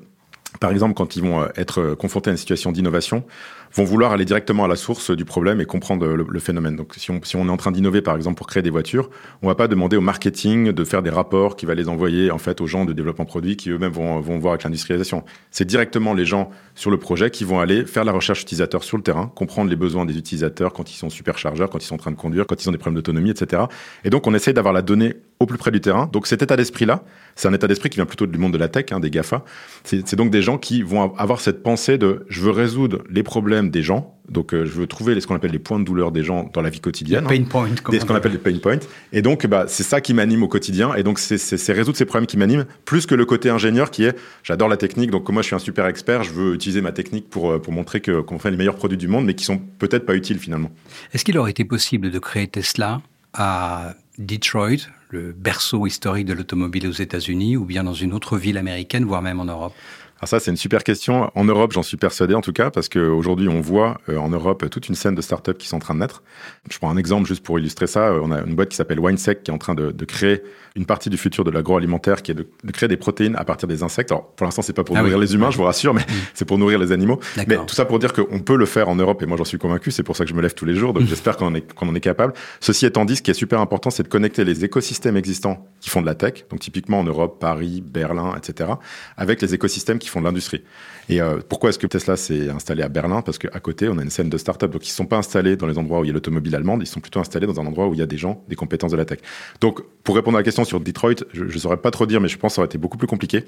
par 0.61 0.71
exemple, 0.73 0.93
quand 0.95 1.17
ils 1.17 1.23
vont 1.23 1.41
euh, 1.41 1.47
être 1.57 1.95
confrontés 1.95 2.29
à 2.29 2.33
une 2.33 2.37
situation 2.39 2.71
d'innovation, 2.71 3.25
vont 3.73 3.85
vouloir 3.85 4.13
aller 4.13 4.25
directement 4.25 4.65
à 4.65 4.69
la 4.69 4.77
source 4.77 5.11
du 5.11 5.25
problème 5.25 5.61
et 5.61 5.65
comprendre 5.65 6.07
le, 6.07 6.39
phénomène. 6.41 6.77
Donc, 6.77 6.95
si 6.97 7.11
on, 7.11 7.21
si 7.23 7.37
on 7.37 7.47
est 7.47 7.51
en 7.51 7.57
train 7.57 7.73
d'innover, 7.73 8.01
par 8.03 8.17
exemple, 8.17 8.37
pour 8.37 8.47
créer 8.47 8.63
des 8.63 8.71
voitures, 8.71 9.11
on 9.43 9.49
va 9.49 9.55
pas 9.55 9.69
demander 9.69 9.97
au 9.97 10.01
marketing 10.01 10.73
de 10.73 10.85
faire 10.85 11.03
des 11.03 11.11
rapports 11.11 11.57
qui 11.57 11.67
va 11.67 11.75
les 11.75 11.89
envoyer, 11.89 12.31
en 12.31 12.39
fait, 12.39 12.61
aux 12.61 12.67
gens 12.67 12.85
de 12.85 12.93
développement 12.93 13.25
produit 13.25 13.57
qui 13.57 13.71
eux-mêmes 13.71 13.93
vont, 13.93 14.21
vont 14.21 14.39
voir 14.39 14.53
avec 14.53 14.65
l'industrialisation. 14.65 15.25
C'est 15.51 15.65
directement 15.65 16.15
les 16.15 16.25
gens 16.25 16.51
sur 16.75 16.91
le 16.91 16.97
projet 16.97 17.31
qui 17.31 17.45
vont 17.45 17.61
aller 17.61 17.85
faire 17.85 18.05
la 18.05 18.13
recherche 18.13 18.43
utilisateur 18.43 18.85
sur 18.85 18.97
le 18.97 19.03
terrain, 19.03 19.31
comprendre 19.35 19.71
les 19.71 19.77
besoins 19.77 20.07
des 20.07 20.17
utilisateurs 20.17 20.73
quand 20.73 20.91
ils 20.91 20.97
sont 20.97 21.11
superchargeurs, 21.11 21.71
quand 21.71 21.83
ils 21.83 21.87
sont 21.87 21.97
en 21.97 21.99
train 21.99 22.13
de 22.13 22.17
conduire, 22.17 22.47
quand 22.47 22.63
ils 22.63 22.69
ont 22.69 22.73
des 22.73 22.79
problèmes 22.79 22.97
d'autonomie, 22.97 23.31
etc. 23.31 23.63
Et 24.05 24.11
donc, 24.11 24.27
on 24.27 24.35
essaye 24.35 24.55
d'avoir 24.55 24.73
la 24.73 24.83
donnée 24.83 25.17
au 25.41 25.47
plus 25.47 25.59
près 25.59 25.71
du 25.71 25.81
terrain. 25.81 26.09
Donc, 26.13 26.27
cet 26.27 26.43
état 26.43 26.57
d'esprit-là, 26.57 27.03
c'est 27.37 27.49
un 27.49 27.53
état 27.53 27.67
d'esprit 27.67 27.91
qui 27.91 27.97
vient 27.97 28.07
plutôt 28.07 28.27
du 28.27 28.39
monde 28.39 28.53
de 28.53 28.59
la 28.59 28.69
tech, 28.69 28.87
hein, 28.91 29.01
des 29.01 29.11
GAFA. 29.11 29.45
C'est 29.85 30.17
donc 30.17 30.31
des 30.31 30.43
gens 30.43 30.59
qui 30.59 30.83
vont 30.83 31.15
avoir 31.17 31.41
cette 31.41 31.63
pensée 31.63 31.99
de 31.99 32.25
je 32.29 32.41
veux 32.41 32.51
résoudre 32.51 33.03
les 33.11 33.23
problèmes 33.23 33.58
des 33.65 33.83
gens. 33.83 34.15
Donc, 34.29 34.53
euh, 34.53 34.65
je 34.67 34.73
veux 34.73 34.87
trouver 34.87 35.15
les- 35.15 35.21
ce 35.21 35.27
qu'on 35.27 35.35
appelle 35.35 35.53
les 35.53 35.59
points 35.59 35.79
de 35.81 35.85
douleur 35.85 36.13
des 36.13 36.23
gens 36.23 36.51
dans 36.53 36.61
la 36.61 36.71
vie 36.71 36.81
quotidienne. 36.81 37.25
Pain 37.27 37.43
point, 37.45 37.69
comme 37.83 37.93
Des- 37.93 37.99
ce 37.99 38.05
on 38.05 38.09
qu'on 38.09 38.15
appelle 38.15 38.33
les 38.33 38.39
pain 38.39 38.57
points. 38.59 38.79
Et 39.13 39.23
donc, 39.23 39.47
bah, 39.47 39.65
c'est 39.69 39.83
ça 39.83 40.01
qui 40.01 40.13
m'anime 40.15 40.43
au 40.43 40.49
quotidien. 40.49 40.95
Et 40.95 41.03
donc, 41.03 41.19
c'est- 41.19 41.73
résoudre 41.73 41.97
ces 41.97 42.05
problèmes 42.05 42.27
qui 42.27 42.37
m'animent, 42.37 42.67
plus 42.85 43.07
que 43.07 43.15
le 43.15 43.25
côté 43.25 43.49
ingénieur 43.51 43.91
qui 43.91 44.05
est, 44.05 44.17
j'adore 44.43 44.69
la 44.69 44.77
technique, 44.77 45.11
donc 45.11 45.29
moi, 45.31 45.43
je 45.43 45.47
suis 45.47 45.57
un 45.57 45.59
super 45.59 45.87
expert, 45.87 46.25
je 46.25 46.33
veux 46.33 46.55
utiliser 46.55 46.81
ma 46.83 46.93
technique 46.93 47.29
pour, 47.31 47.51
euh, 47.51 47.59
pour 47.59 47.73
montrer 47.73 48.01
qu'on 48.01 48.39
fait 48.39 48.51
les 48.51 48.57
meilleurs 48.57 48.77
produits 48.77 48.99
du 48.99 49.09
monde, 49.09 49.25
mais 49.25 49.35
qui 49.35 49.45
sont 49.45 49.59
peut-être 49.79 50.05
pas 50.07 50.15
utiles 50.15 50.39
finalement. 50.39 50.71
Est-ce 51.15 51.25
qu'il 51.25 51.39
aurait 51.39 51.51
été 51.53 51.65
possible 51.65 52.11
de 52.11 52.19
créer 52.19 52.47
Tesla 52.47 53.01
à 53.35 53.95
Detroit, 54.19 54.89
le 55.11 55.33
berceau 55.33 55.87
historique 55.87 56.27
de 56.27 56.35
l'automobile 56.35 56.87
aux 56.87 56.93
États-Unis, 56.93 57.57
ou 57.57 57.65
bien 57.65 57.83
dans 57.85 57.95
une 57.95 58.13
autre 58.13 58.37
ville 58.37 58.59
américaine, 58.59 59.05
voire 59.05 59.23
même 59.23 59.41
en 59.41 59.45
Europe? 59.47 59.73
Alors 60.21 60.29
ça, 60.29 60.41
c'est 60.41 60.51
une 60.51 60.57
super 60.57 60.83
question. 60.83 61.31
En 61.37 61.45
Europe, 61.45 61.73
j'en 61.73 61.83
suis 61.85 61.97
persuadé 61.97 62.35
en 62.35 62.41
tout 62.41 62.53
cas, 62.53 62.71
parce 62.71 62.89
qu'aujourd'hui, 62.89 63.49
on 63.49 63.61
voit 63.61 63.99
euh, 64.09 64.17
en 64.19 64.29
Europe 64.29 64.69
toute 64.69 64.89
une 64.89 64.97
scène 64.97 65.15
de 65.15 65.23
startups 65.23 65.55
qui 65.55 65.69
sont 65.69 65.77
en 65.77 65.81
train 65.81 65.95
de 65.95 66.01
naître. 66.01 66.23
Je 66.71 66.77
prends 66.79 66.91
un 66.91 66.97
exemple 66.97 67.29
juste 67.29 67.45
pour 67.45 67.59
illustrer 67.59 67.87
ça. 67.87 68.09
Euh, 68.09 68.21
On 68.23 68.33
a 68.33 68.41
une 68.41 68.55
boîte 68.57 68.71
qui 68.71 68.77
s'appelle 68.77 68.99
WineSec 68.99 69.45
qui 69.45 69.51
est 69.51 69.55
en 69.55 69.59
train 69.59 69.75
de, 69.77 69.93
de 69.93 70.05
créer 70.05 70.43
une 70.75 70.87
partie 70.87 71.09
du 71.11 71.17
futur 71.17 71.45
de 71.45 71.51
l'agroalimentaire, 71.51 72.23
qui 72.23 72.33
est 72.33 72.35
de, 72.35 72.47
de 72.65 72.73
créer 72.73 72.89
des 72.89 72.97
protéines 72.97 73.37
à 73.37 73.45
partir 73.45 73.69
des 73.69 73.83
insectes. 73.85 74.11
Alors 74.13 74.33
pour 74.35 74.45
l'instant, 74.45 74.63
c'est 74.63 74.73
pas 74.73 74.85
pour 74.85 74.97
Ah 74.97 75.01
nourrir 75.01 75.19
oui. 75.19 75.25
les 75.25 75.35
humains, 75.35 75.51
je 75.51 75.57
vous 75.57 75.65
rassure, 75.65 75.95
mais 75.95 76.05
c'est 76.35 76.45
pour 76.45 76.59
nourrir 76.59 76.79
les 76.81 76.91
animaux. 76.93 77.21
Mais 77.37 77.57
tout 77.67 77.75
ça 77.75 77.85
pour 77.85 77.99
dire 78.01 78.13
qu'on 78.13 78.41
peut 78.41 78.57
le 78.57 78.67
faire 78.67 78.89
en 78.89 78.97
Europe, 78.97 79.23
et 79.23 79.27
moi 79.27 79.37
j'en 79.37 79.45
suis 79.45 79.59
convaincu. 79.59 79.91
C'est 79.93 80.03
pour 80.03 80.17
ça 80.17 80.25
que 80.25 80.31
je 80.31 80.35
me 80.35 80.43
lève 80.43 80.55
tous 80.55 80.65
les 80.65 80.75
jours. 80.75 80.93
Donc 80.95 81.05
j'espère 81.07 81.37
qu'on 81.37 81.47
en 81.47 81.55
est 81.55 81.73
qu'on 81.75 81.89
en 81.89 81.95
est 81.95 82.01
capable. 82.01 82.33
Ceci 82.61 82.87
étant 82.87 83.05
dit, 83.05 83.15
ce 83.17 83.23
qui 83.23 83.31
est 83.31 83.35
super 83.35 83.61
important, 83.61 83.91
c'est 83.91 84.03
de 84.03 84.09
connecter 84.09 84.45
les 84.45 84.65
écosystèmes 84.65 85.17
existants 85.17 85.67
qui 85.81 85.91
font 85.91 86.01
de 86.01 86.07
la 86.07 86.15
tech, 86.17 86.45
donc 86.51 86.59
typiquement 86.61 86.99
en 87.01 87.05
Europe, 87.05 87.39
Paris, 87.41 87.83
Berlin, 87.87 88.35
etc., 88.37 88.71
avec 89.17 89.41
les 89.43 89.55
écosystèmes 89.55 89.99
qui 89.99 90.08
font 90.11 90.21
de 90.21 90.27
l'industrie. 90.27 90.63
Et 91.09 91.21
euh, 91.21 91.39
pourquoi 91.49 91.71
est-ce 91.71 91.79
que 91.79 91.87
Tesla 91.87 92.17
s'est 92.17 92.51
installé 92.51 92.83
à 92.83 92.89
Berlin? 92.89 93.23
Parce 93.23 93.39
qu'à 93.39 93.61
côté, 93.61 93.89
on 93.89 93.99
a 93.99 94.03
une 94.03 94.11
scène 94.11 94.29
de 94.29 94.39
start-up. 94.39 94.71
Donc, 94.71 94.87
ils 94.87 94.91
ne 94.91 94.95
sont 94.95 95.07
pas 95.07 95.17
installés 95.17 95.57
dans 95.57 95.67
les 95.67 95.79
endroits 95.79 96.01
où 96.01 96.05
il 96.05 96.09
y 96.09 96.11
a 96.11 96.15
l'automobile 96.15 96.55
allemande, 96.55 96.83
ils 96.83 96.87
sont 96.87 97.01
plutôt 97.01 97.21
installés 97.21 97.47
dans 97.47 97.61
un 97.61 97.67
endroit 97.67 97.89
où 97.89 97.95
il 97.95 98.01
y 98.01 98.03
a 98.03 98.07
des 98.07 98.19
gens, 98.19 98.45
des 98.49 98.57
compétences 98.57 98.93
de 98.93 98.97
la 98.97 99.05
tech. 99.05 99.21
Donc, 99.61 99.81
pour 100.05 100.17
répondre 100.17 100.37
à 100.37 100.41
la 100.41 100.45
question 100.45 100.65
sur 100.65 100.81
Detroit, 100.81 101.15
je 101.33 101.45
ne 101.45 101.51
saurais 101.59 101.79
pas 101.79 101.91
trop 101.91 102.07
dire, 102.07 102.21
mais 102.21 102.29
je 102.29 102.39
pense 102.39 102.53
que 102.53 102.55
ça 102.57 102.61
aurait 102.63 102.67
été 102.67 102.79
beaucoup 102.79 102.99
plus 102.99 103.07
compliqué. 103.07 103.45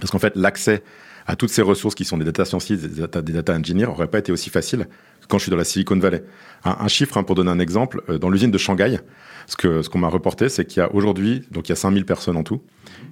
Parce 0.00 0.10
qu'en 0.10 0.18
fait, 0.18 0.34
l'accès 0.36 0.82
à 1.26 1.36
toutes 1.36 1.50
ces 1.50 1.62
ressources 1.62 1.94
qui 1.94 2.04
sont 2.04 2.18
des 2.18 2.24
data 2.24 2.44
scientists, 2.44 2.84
des 2.86 3.00
data, 3.00 3.22
des 3.22 3.52
engineers, 3.52 3.86
aurait 3.86 4.06
pas 4.06 4.18
été 4.18 4.30
aussi 4.32 4.50
facile 4.50 4.86
que 5.20 5.26
quand 5.26 5.38
je 5.38 5.44
suis 5.44 5.50
dans 5.50 5.56
la 5.56 5.64
Silicon 5.64 5.98
Valley. 5.98 6.22
Un, 6.64 6.88
chiffre, 6.88 7.16
hein, 7.16 7.24
pour 7.24 7.34
donner 7.34 7.50
un 7.50 7.58
exemple, 7.58 8.02
euh, 8.08 8.18
dans 8.18 8.30
l'usine 8.30 8.50
de 8.50 8.58
Shanghai, 8.58 8.98
ce 9.46 9.56
que 9.56 9.82
ce 9.82 9.88
qu'on 9.88 9.98
m'a 9.98 10.08
reporté, 10.08 10.48
c'est 10.48 10.64
qu'il 10.64 10.80
y 10.80 10.82
a 10.82 10.94
aujourd'hui, 10.94 11.42
donc 11.50 11.68
il 11.68 11.70
y 11.70 11.72
a 11.72 11.76
5000 11.76 12.04
personnes 12.04 12.36
en 12.36 12.42
tout, 12.42 12.62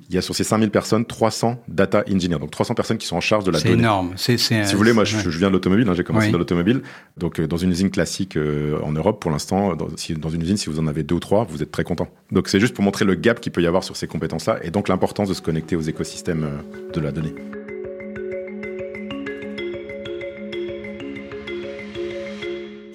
il 0.09 0.15
y 0.15 0.19
a 0.19 0.23
sur 0.23 0.35
ces 0.35 0.45
5000 0.45 0.71
personnes 0.71 1.07
300 1.07 1.63
data 1.67 2.05
engineers, 2.13 2.39
donc 2.39 2.51
300 2.51 2.75
personnes 2.75 2.99
qui 2.99 3.07
sont 3.07 3.17
en 3.17 3.21
charge 3.21 3.45
de 3.45 3.51
la 3.51 3.59
C'est 3.59 3.69
donnée. 3.69 3.81
énorme. 3.83 4.13
C'est, 4.17 4.37
c'est, 4.37 4.65
Si 4.65 4.73
vous 4.73 4.79
voulez, 4.79 4.93
moi, 4.93 5.05
je, 5.05 5.17
viens 5.31 5.49
de 5.49 5.53
l'automobile. 5.55 5.89
hein, 5.89 5.95
J'ai 5.95 6.05
commencé 6.05 6.27
Oui. 6.27 6.33
dans 6.33 6.39
l'automobile. 6.39 6.83
Donc, 7.17 7.41
euh, 7.41 7.47
dans 7.47 7.57
une 7.57 7.71
usine 7.71 7.91
classique 7.91 8.37
euh, 8.37 8.79
en 8.83 8.93
Europe, 8.93 9.21
pour 9.21 9.31
l'instant, 9.31 9.75
dans, 9.77 9.89
si- 9.97 10.15
dans 10.15 10.29
une 10.29 10.43
usine, 10.43 10.57
si 10.59 10.69
vous 10.69 10.79
en 10.79 10.87
avez 10.87 11.03
deux 11.03 11.15
ou 11.15 11.21
trois, 11.21 11.45
vous 11.45 11.63
êtes 11.63 11.71
très 11.71 11.85
content. 11.85 12.09
Donc, 12.33 12.49
c'est 12.49 12.61
juste 12.61 12.75
pour 12.75 12.85
montrer 12.85 13.05
le 13.05 13.15
gap 13.15 13.41
qu'il 13.41 13.51
peut 13.53 13.63
y 13.63 13.67
avoir 13.67 13.83
sur 13.83 13.97
ces 13.97 14.07
compétences-là 14.07 14.59
et 14.63 14.71
donc 14.71 14.89
l'importance 14.89 15.29
de 15.29 15.35
se 15.35 15.43
connecter 15.43 15.75
aux 15.77 15.81
écosystèmes 15.83 16.45
euh, 16.45 16.93
de 16.93 17.01
la 17.01 17.11
donnée. 17.11 17.35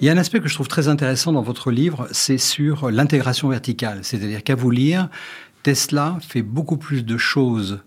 Il 0.02 0.06
y 0.06 0.08
a 0.08 0.12
un 0.12 0.16
aspect 0.16 0.40
que 0.40 0.48
je 0.48 0.54
trouve 0.54 0.68
très 0.68 0.88
intéressant 0.88 1.30
dans 1.32 1.42
votre 1.42 1.70
livre, 1.70 2.08
c'est 2.10 2.38
sur 2.38 2.90
l'intégration 2.90 3.48
verticale. 3.48 3.98
C'est-à-dire 4.02 4.42
qu'à 4.42 4.54
vous 4.54 4.70
lire, 4.70 5.08
Tesla 5.62 6.18
fait 6.20 6.42
beaucoup 6.42 6.76
plus 6.76 7.04
de 7.04 7.16
choses 7.16 7.80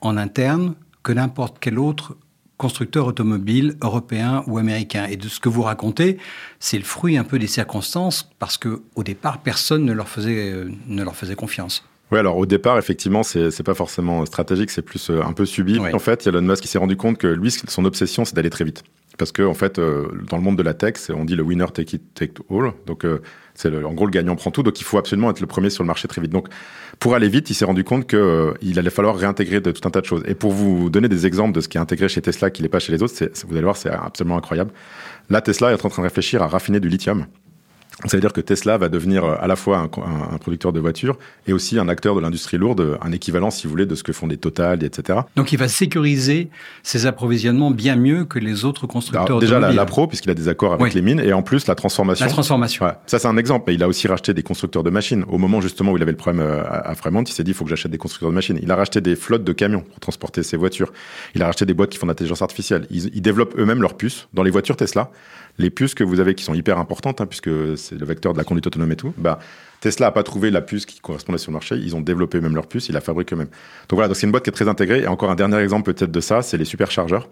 en 0.00 0.16
interne 0.16 0.74
que 1.02 1.12
n'importe 1.12 1.58
quel 1.60 1.78
autre 1.78 2.16
constructeurs 2.58 3.06
automobiles 3.06 3.76
européens 3.82 4.42
ou 4.46 4.58
américains. 4.58 5.06
Et 5.06 5.16
de 5.16 5.28
ce 5.28 5.40
que 5.40 5.48
vous 5.48 5.62
racontez, 5.62 6.18
c'est 6.58 6.76
le 6.76 6.84
fruit 6.84 7.16
un 7.16 7.24
peu 7.24 7.38
des 7.38 7.46
circonstances, 7.46 8.28
parce 8.38 8.58
que 8.58 8.82
au 8.96 9.04
départ, 9.04 9.38
personne 9.42 9.84
ne 9.84 9.92
leur 9.92 10.08
faisait, 10.08 10.52
euh, 10.52 10.70
ne 10.86 11.02
leur 11.02 11.16
faisait 11.16 11.36
confiance. 11.36 11.84
Oui, 12.10 12.18
alors 12.18 12.36
au 12.36 12.46
départ, 12.46 12.78
effectivement, 12.78 13.22
c'est 13.22 13.62
pas 13.62 13.74
forcément 13.74 14.26
stratégique, 14.26 14.70
c'est 14.70 14.82
plus 14.82 15.10
euh, 15.10 15.22
un 15.22 15.32
peu 15.32 15.46
subi. 15.46 15.78
Oui. 15.78 15.94
En 15.94 15.98
fait, 15.98 16.26
Elon 16.26 16.42
Musk 16.42 16.64
s'est 16.64 16.78
rendu 16.78 16.96
compte 16.96 17.18
que 17.18 17.26
lui, 17.26 17.50
son 17.50 17.84
obsession, 17.84 18.24
c'est 18.24 18.34
d'aller 18.34 18.50
très 18.50 18.64
vite. 18.64 18.82
Parce 19.18 19.32
que 19.32 19.42
en 19.42 19.54
fait, 19.54 19.78
euh, 19.78 20.06
dans 20.30 20.36
le 20.36 20.42
monde 20.42 20.56
de 20.56 20.62
la 20.62 20.74
tech, 20.74 20.94
on 21.10 21.24
dit 21.24 21.34
le 21.34 21.42
winner 21.42 21.66
take 21.74 21.96
it 21.96 22.02
take 22.14 22.34
all. 22.50 22.72
Donc 22.86 23.04
euh, 23.04 23.20
c'est 23.54 23.74
en 23.84 23.92
gros 23.92 24.06
le 24.06 24.12
gagnant 24.12 24.36
prend 24.36 24.52
tout. 24.52 24.62
Donc 24.62 24.80
il 24.80 24.84
faut 24.84 24.96
absolument 24.96 25.30
être 25.30 25.40
le 25.40 25.46
premier 25.46 25.70
sur 25.70 25.82
le 25.82 25.88
marché 25.88 26.06
très 26.06 26.22
vite. 26.22 26.30
Donc 26.30 26.48
pour 27.00 27.14
aller 27.14 27.28
vite, 27.28 27.50
il 27.50 27.54
s'est 27.54 27.64
rendu 27.64 27.82
compte 27.82 28.06
que 28.06 28.16
euh, 28.16 28.78
allait 28.78 28.90
falloir 28.90 29.16
réintégrer 29.16 29.60
de 29.60 29.72
tout 29.72 29.86
un 29.86 29.90
tas 29.90 30.00
de 30.00 30.06
choses. 30.06 30.22
Et 30.26 30.34
pour 30.34 30.52
vous 30.52 30.88
donner 30.88 31.08
des 31.08 31.26
exemples 31.26 31.52
de 31.52 31.60
ce 31.60 31.68
qui 31.68 31.78
est 31.78 31.80
intégré 31.80 32.08
chez 32.08 32.22
Tesla, 32.22 32.50
qui 32.50 32.62
n'est 32.62 32.68
pas 32.68 32.78
chez 32.78 32.92
les 32.92 33.02
autres, 33.02 33.14
vous 33.46 33.54
allez 33.54 33.64
voir, 33.64 33.76
c'est 33.76 33.90
absolument 33.90 34.38
incroyable. 34.38 34.70
Là, 35.30 35.40
Tesla 35.40 35.72
est 35.72 35.84
en 35.84 35.88
train 35.88 36.02
de 36.02 36.06
réfléchir 36.06 36.42
à 36.42 36.46
raffiner 36.46 36.78
du 36.78 36.88
lithium. 36.88 37.26
Ça 38.06 38.16
veut 38.16 38.20
dire 38.20 38.32
que 38.32 38.40
Tesla 38.40 38.78
va 38.78 38.88
devenir 38.88 39.24
euh, 39.24 39.34
à 39.40 39.48
la 39.48 39.56
fois 39.56 39.78
un, 39.78 40.38
producteur 40.38 40.72
de 40.72 40.78
voitures 40.78 41.18
et 41.48 41.52
aussi 41.52 41.78
un 41.80 41.88
acteur 41.88 42.14
de 42.14 42.20
l'industrie 42.20 42.56
lourde, 42.56 42.96
un 43.02 43.10
équivalent, 43.10 43.50
si 43.50 43.66
vous 43.66 43.70
voulez, 43.70 43.86
de 43.86 43.94
ce 43.96 44.04
que 44.04 44.12
font 44.12 44.28
des 44.28 44.36
Total, 44.36 44.84
etc. 44.84 45.20
Donc 45.34 45.52
il 45.52 45.58
va 45.58 45.66
sécuriser 45.66 46.48
ses 46.84 47.06
approvisionnements 47.06 47.72
bien 47.72 47.96
mieux 47.96 48.24
que 48.24 48.38
les 48.38 48.64
autres 48.64 48.86
constructeurs 48.86 49.26
Alors, 49.26 49.40
déjà, 49.40 49.58
la, 49.58 49.84
pro, 49.84 50.06
puisqu'il 50.06 50.30
a 50.30 50.34
des 50.34 50.46
accords 50.46 50.74
avec 50.74 50.84
Oui. 50.84 50.92
les 50.94 51.02
mines, 51.02 51.18
et 51.18 51.32
en 51.32 51.42
plus, 51.42 51.66
la 51.66 51.74
transformation. 51.74 52.24
La 52.24 52.30
transformation. 52.30 52.86
Ouais. 52.86 52.92
Ça, 53.06 53.18
c'est 53.18 53.26
un 53.26 53.36
exemple. 53.36 53.64
Mais 53.66 53.74
il 53.74 53.82
a 53.82 53.88
aussi 53.88 54.06
racheté 54.06 54.32
des 54.32 54.44
constructeurs 54.44 54.84
de 54.84 54.90
machines. 54.90 55.24
Au 55.28 55.38
moment, 55.38 55.60
justement, 55.60 55.90
où 55.92 55.96
il 55.96 56.02
avait 56.02 56.12
le 56.12 56.16
problème 56.16 56.46
euh, 56.46 56.62
à, 56.62 56.90
à 56.90 56.94
Fremont, 56.94 57.22
il 57.22 57.32
s'est 57.32 57.42
dit, 57.42 57.50
il 57.50 57.54
faut 57.54 57.64
que 57.64 57.70
j'achète 57.70 57.90
des 57.90 57.98
constructeurs 57.98 58.30
de 58.30 58.34
machines. 58.34 58.58
Il 58.62 58.70
a 58.70 58.76
racheté 58.76 59.00
des 59.00 59.16
flottes 59.16 59.44
de 59.44 59.52
camions 59.52 59.80
pour 59.80 59.98
transporter 59.98 60.44
ses 60.44 60.56
voitures. 60.56 60.92
Il 61.34 61.42
a 61.42 61.46
racheté 61.46 61.66
des 61.66 61.74
boîtes 61.74 61.90
qui 61.90 61.98
font 61.98 62.06
de 62.06 62.12
l'intelligence 62.12 62.42
artificielle. 62.42 62.86
Ils, 62.90 63.10
ils 63.14 63.22
développent 63.22 63.58
eux-mêmes 63.58 63.82
leurs 63.82 63.96
puces 63.96 64.28
dans 64.34 64.44
les 64.44 64.50
voitures 64.50 64.76
Tesla. 64.76 65.10
Les 65.58 65.70
puces 65.70 65.94
que 65.94 66.04
vous 66.04 66.20
avez 66.20 66.34
qui 66.34 66.44
sont 66.44 66.54
hyper 66.54 66.78
importantes, 66.78 67.20
hein, 67.20 67.26
puisque 67.26 67.50
c'est 67.76 67.98
le 67.98 68.06
vecteur 68.06 68.32
de 68.32 68.38
la 68.38 68.44
conduite 68.44 68.66
autonome 68.66 68.92
et 68.92 68.96
tout, 68.96 69.12
bah, 69.18 69.40
Tesla 69.80 70.06
a 70.06 70.10
pas 70.12 70.22
trouvé 70.22 70.50
la 70.50 70.60
puce 70.60 70.86
qui 70.86 71.00
correspondait 71.00 71.38
sur 71.38 71.50
le 71.50 71.54
marché. 71.54 71.76
Ils 71.76 71.96
ont 71.96 72.00
développé 72.00 72.38
eux-mêmes 72.38 72.54
leurs 72.54 72.68
puces, 72.68 72.88
ils 72.88 72.92
la 72.92 73.00
fabriquent 73.00 73.32
eux-mêmes. 73.32 73.48
Donc 73.88 73.96
voilà, 73.96 74.08
donc 74.08 74.16
c'est 74.16 74.26
une 74.26 74.32
boîte 74.32 74.44
qui 74.44 74.50
est 74.50 74.52
très 74.52 74.68
intégrée. 74.68 75.02
Et 75.02 75.06
encore 75.06 75.30
un 75.30 75.34
dernier 75.34 75.58
exemple 75.58 75.92
peut-être 75.92 76.12
de 76.12 76.20
ça, 76.20 76.42
c'est 76.42 76.56
les 76.56 76.64
superchargeurs. 76.64 77.28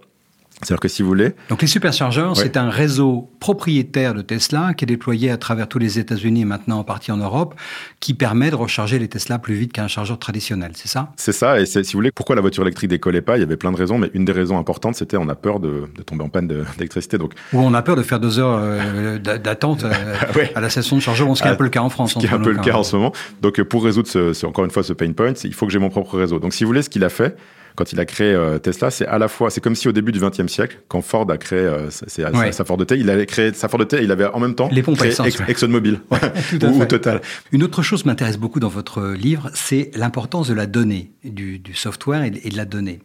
C'est-à-dire 0.63 0.81
que 0.81 0.89
si 0.89 1.03
vous 1.03 1.09
voulez, 1.09 1.35
Donc 1.51 1.61
les 1.61 1.69
superchargeurs, 1.69 2.31
Ouais. 2.37 2.43
c'est 2.43 2.57
un 2.57 2.71
réseau 2.71 3.31
propriétaire 3.41 4.15
de 4.15 4.23
Tesla 4.23 4.73
qui 4.75 4.85
est 4.85 4.87
déployé 4.87 5.31
à 5.31 5.37
travers 5.37 5.69
tous 5.69 5.79
les 5.79 5.99
États-Unis 5.99 6.41
et 6.41 6.45
maintenant 6.47 6.79
en 6.79 6.85
partie 6.85 7.13
en 7.13 7.19
Europe, 7.19 7.55
qui 8.01 8.15
permet 8.15 8.51
de 8.51 8.55
recharger 8.55 8.99
les 8.99 9.07
Tesla 9.09 9.39
plus 9.39 9.55
vite 9.55 9.73
qu'un 9.75 9.87
chargeur 9.87 10.19
traditionnel, 10.19 10.73
c'est 10.75 10.89
ça? 10.89 11.13
C'est 11.17 11.33
ça, 11.33 11.61
et 11.61 11.67
si 11.67 11.79
vous 11.83 11.91
voulez, 11.93 12.11
pourquoi 12.11 12.37
la 12.37 12.41
voiture 12.41 12.63
électrique 12.63 12.89
décollait 12.89 13.21
pas? 13.21 13.37
Il 13.37 13.41
y 13.41 13.43
avait 13.43 13.59
plein 13.59 13.71
de 13.71 13.77
raisons, 13.77 13.99
mais 13.99 14.11
une 14.15 14.25
des 14.25 14.33
raisons 14.33 14.59
importantes, 14.59 14.95
c'était 14.97 15.19
on 15.19 15.29
a 15.29 15.35
peur 15.35 15.61
de, 15.61 15.85
de 15.95 16.03
tomber 16.03 16.25
en 16.25 16.31
panne 16.31 16.47
d'électricité. 16.49 17.19
Donc, 17.19 17.35
Où 17.53 17.59
on 17.61 17.75
a 17.75 17.83
peur 17.83 17.97
de 17.97 18.03
faire 18.03 18.19
deux 18.19 18.39
heures 18.39 18.59
euh, 18.59 19.19
d'a- 19.19 19.37
d'attente 19.39 19.85
euh, 19.85 19.93
Ouais. 20.37 20.53
à 20.55 20.61
la 20.63 20.71
station 20.71 20.97
de 20.97 21.03
chargeur, 21.03 21.37
ce 21.37 21.43
qui 21.43 21.49
est 21.49 21.51
un 21.51 21.55
peu 21.57 21.65
le 21.65 21.71
cas 21.71 21.81
en 21.83 21.91
France. 21.91 22.15
ce 22.15 22.19
qui 22.19 22.25
est 22.27 22.33
un 22.33 22.39
peu 22.39 22.51
le 22.53 22.57
cas 22.61 22.71
même. 22.73 22.77
en 22.77 22.83
ce 22.83 22.97
moment. 22.97 23.13
Donc, 23.43 23.63
pour 23.65 23.85
résoudre 23.85 24.09
ce, 24.09 24.33
ce- 24.33 24.47
encore 24.47 24.65
une 24.65 24.71
fois 24.71 24.83
ce 24.83 24.95
pain 24.95 25.13
point, 25.13 25.35
il 25.45 25.53
faut 25.53 25.67
que 25.67 25.73
j'ai 25.73 25.79
mon 25.79 25.91
propre 25.91 26.17
réseau. 26.19 26.39
Donc, 26.39 26.55
si 26.55 26.65
vous 26.65 26.69
voulez, 26.69 26.83
ce 26.83 26.89
qu'il 26.91 27.05
a 27.05 27.11
fait 27.11 27.37
quand 27.77 27.93
il 27.93 28.01
a 28.01 28.05
créé 28.05 28.33
euh, 28.35 28.59
Tesla, 28.59 28.91
c'est 28.91 29.07
à 29.07 29.19
la 29.19 29.29
fois, 29.29 29.51
c'est 29.51 29.61
comme 29.61 29.75
si 29.77 29.87
au 29.87 29.93
début 29.93 30.11
du 30.11 30.19
XXe 30.19 30.49
siècle, 30.49 30.79
quand 30.89 31.03
Ford 31.03 31.31
a 31.31 31.39
créé 31.39 31.61
euh, 31.61 31.91
sa, 31.91 32.09
sa- 32.09 32.31
Ouais. 32.33 32.51
sa 32.53 32.65
Ford 32.65 32.79
T, 32.85 32.97
il 32.97 33.09
avait 33.11 33.27
créé 33.27 33.53
sa 33.53 33.69
Ford 33.69 33.87
T, 33.87 34.03
il 34.03 34.11
avait 34.11 34.25
en 34.27 34.41
même 34.41 34.55
temps 34.55 34.69
Les 34.73 34.83
pompes 34.83 34.97
à 34.97 34.99
créé 34.99 35.11
essence, 35.13 35.27
Ex- 35.29 35.39
ouais. 35.39 35.45
ExxonMobil 35.51 36.01
ou. 36.63 36.85
Total. 36.87 37.21
Une 37.53 37.63
autre 37.63 37.83
chose 37.83 38.05
m'intéresse 38.05 38.39
beaucoup 38.39 38.59
dans 38.61 38.69
votre 38.69 39.13
livre, 39.13 39.51
c'est 39.55 39.91
l'importance 39.95 40.49
de 40.49 40.55
la 40.55 40.67
donnée, 40.67 41.11
du, 41.25 41.59
du 41.59 41.75
software 41.75 42.23
et 42.25 42.31
de, 42.31 42.41
et 42.43 42.49
de 42.49 42.57
la 42.57 42.65
donnée. 42.65 43.01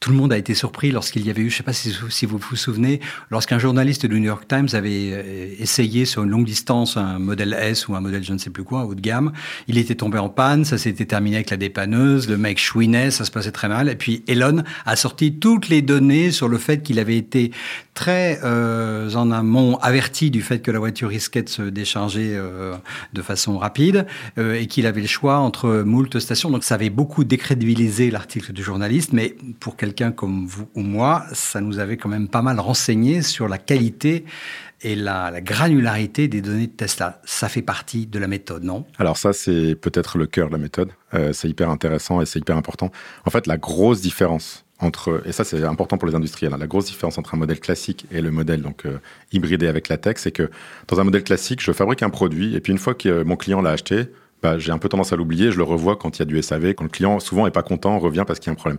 Tout 0.00 0.10
le 0.10 0.16
monde 0.16 0.32
a 0.32 0.38
été 0.38 0.54
surpris 0.54 0.90
lorsqu'il 0.90 1.26
y 1.26 1.30
avait 1.30 1.42
eu, 1.42 1.50
je 1.50 1.54
ne 1.54 1.58
sais 1.58 1.62
pas 1.62 1.72
si, 1.72 2.26
vous 2.26 2.38
vous 2.38 2.56
souvenez, 2.56 3.00
lorsqu'un 3.30 3.58
journaliste 3.58 4.06
du 4.06 4.20
New 4.20 4.26
York 4.26 4.46
Times 4.48 4.68
avait 4.72 5.10
euh, 5.12 5.54
essayé 5.58 6.04
sur 6.04 6.24
une 6.24 6.30
longue 6.30 6.44
distance 6.44 6.96
un 6.96 7.18
modèle 7.18 7.56
S 7.58 7.88
ou 7.88 7.94
un 7.94 8.00
modèle 8.00 8.22
je 8.22 8.32
ne 8.32 8.38
sais 8.38 8.50
plus 8.50 8.64
quoi, 8.64 8.84
haut 8.84 8.94
de 8.94 9.00
gamme. 9.00 9.32
Il 9.68 9.78
était 9.78 9.94
tombé 9.94 10.18
en 10.18 10.28
panne, 10.28 10.64
ça 10.64 10.78
s'était 10.78 11.06
terminé 11.06 11.36
avec 11.36 11.50
la 11.50 11.56
dépanneuse, 11.56 12.28
le 12.28 12.36
mec 12.36 12.58
chouinait, 12.58 13.10
ça 13.10 13.24
se 13.24 13.30
passait 13.30 13.52
très 13.52 13.68
mal. 13.68 13.88
Et 13.88 13.96
puis 13.96 14.24
Elon 14.26 14.62
a 14.86 14.96
sorti 14.96 15.34
toutes 15.34 15.68
les 15.68 15.82
données 15.82 16.30
sur 16.30 16.48
le 16.48 16.58
fait 16.58 16.82
qu'il 16.82 16.98
avait 16.98 17.16
été 17.16 17.52
très 17.94 18.40
euh, 18.42 19.12
en 19.14 19.30
amont 19.30 19.76
averti 19.76 20.30
du 20.30 20.42
fait 20.42 20.60
que 20.60 20.70
la 20.70 20.80
voiture 20.80 21.08
risquait 21.08 21.42
de 21.42 21.48
se 21.48 21.62
décharger 21.62 22.34
euh, 22.34 22.74
de 23.12 23.22
façon 23.22 23.56
rapide 23.56 24.06
euh, 24.38 24.54
et 24.54 24.66
qu'il 24.66 24.86
avait 24.86 25.00
le 25.00 25.06
choix 25.06 25.38
entre 25.38 25.82
moult 25.86 26.18
stations. 26.18 26.50
Donc 26.50 26.64
ça 26.64 26.74
avait 26.74 26.90
beaucoup 26.90 27.24
décrédibilisé 27.24 28.10
l'article 28.10 28.52
du 28.52 28.62
journaliste, 28.62 29.12
mais 29.12 29.36
pour 29.60 29.76
quelqu'un 29.84 30.12
comme 30.12 30.46
vous 30.46 30.66
ou 30.74 30.80
moi, 30.80 31.24
ça 31.34 31.60
nous 31.60 31.78
avait 31.78 31.98
quand 31.98 32.08
même 32.08 32.28
pas 32.28 32.40
mal 32.40 32.58
renseigné 32.58 33.20
sur 33.20 33.48
la 33.48 33.58
qualité 33.58 34.24
et 34.80 34.96
la, 34.96 35.30
la 35.30 35.42
granularité 35.42 36.26
des 36.26 36.40
données 36.40 36.68
de 36.68 36.72
Tesla. 36.72 37.20
Ça 37.24 37.50
fait 37.50 37.60
partie 37.60 38.06
de 38.06 38.18
la 38.18 38.26
méthode, 38.26 38.64
non? 38.64 38.86
Alors 38.98 39.18
ça, 39.18 39.34
c'est 39.34 39.74
peut-être 39.74 40.16
le 40.16 40.26
cœur 40.26 40.48
de 40.48 40.52
la 40.52 40.58
méthode. 40.58 40.90
Euh, 41.12 41.34
c'est 41.34 41.50
hyper 41.50 41.68
intéressant 41.68 42.22
et 42.22 42.26
c'est 42.26 42.38
hyper 42.38 42.56
important. 42.56 42.90
En 43.26 43.30
fait, 43.30 43.46
la 43.46 43.58
grosse 43.58 44.00
différence 44.00 44.64
entre, 44.78 45.22
et 45.26 45.32
ça 45.32 45.44
c'est 45.44 45.62
important 45.64 45.98
pour 45.98 46.08
les 46.08 46.14
industriels, 46.14 46.52
hein, 46.54 46.58
la 46.58 46.66
grosse 46.66 46.86
différence 46.86 47.18
entre 47.18 47.34
un 47.34 47.38
modèle 47.38 47.60
classique 47.60 48.06
et 48.10 48.20
le 48.20 48.30
modèle 48.30 48.60
donc 48.60 48.86
euh, 48.86 48.98
hybridé 49.32 49.68
avec 49.68 49.88
la 49.88 49.98
tech, 49.98 50.16
c'est 50.18 50.32
que 50.32 50.50
dans 50.88 50.98
un 50.98 51.04
modèle 51.04 51.22
classique, 51.22 51.62
je 51.62 51.72
fabrique 51.72 52.02
un 52.02 52.10
produit 52.10 52.56
et 52.56 52.60
puis 52.60 52.72
une 52.72 52.78
fois 52.78 52.94
que 52.94 53.22
mon 53.22 53.36
client 53.36 53.62
l'a 53.62 53.70
acheté, 53.70 54.06
bah, 54.44 54.58
j'ai 54.58 54.72
un 54.72 54.78
peu 54.78 54.90
tendance 54.90 55.10
à 55.10 55.16
l'oublier, 55.16 55.50
je 55.50 55.56
le 55.56 55.62
revois 55.62 55.96
quand 55.96 56.18
il 56.18 56.20
y 56.20 56.22
a 56.22 56.26
du 56.26 56.42
SAV, 56.42 56.74
quand 56.74 56.84
le 56.84 56.90
client 56.90 57.18
souvent 57.18 57.46
est 57.46 57.50
pas 57.50 57.62
content, 57.62 57.98
revient 57.98 58.24
parce 58.26 58.40
qu'il 58.40 58.48
y 58.48 58.50
a 58.50 58.52
un 58.52 58.56
problème. 58.56 58.78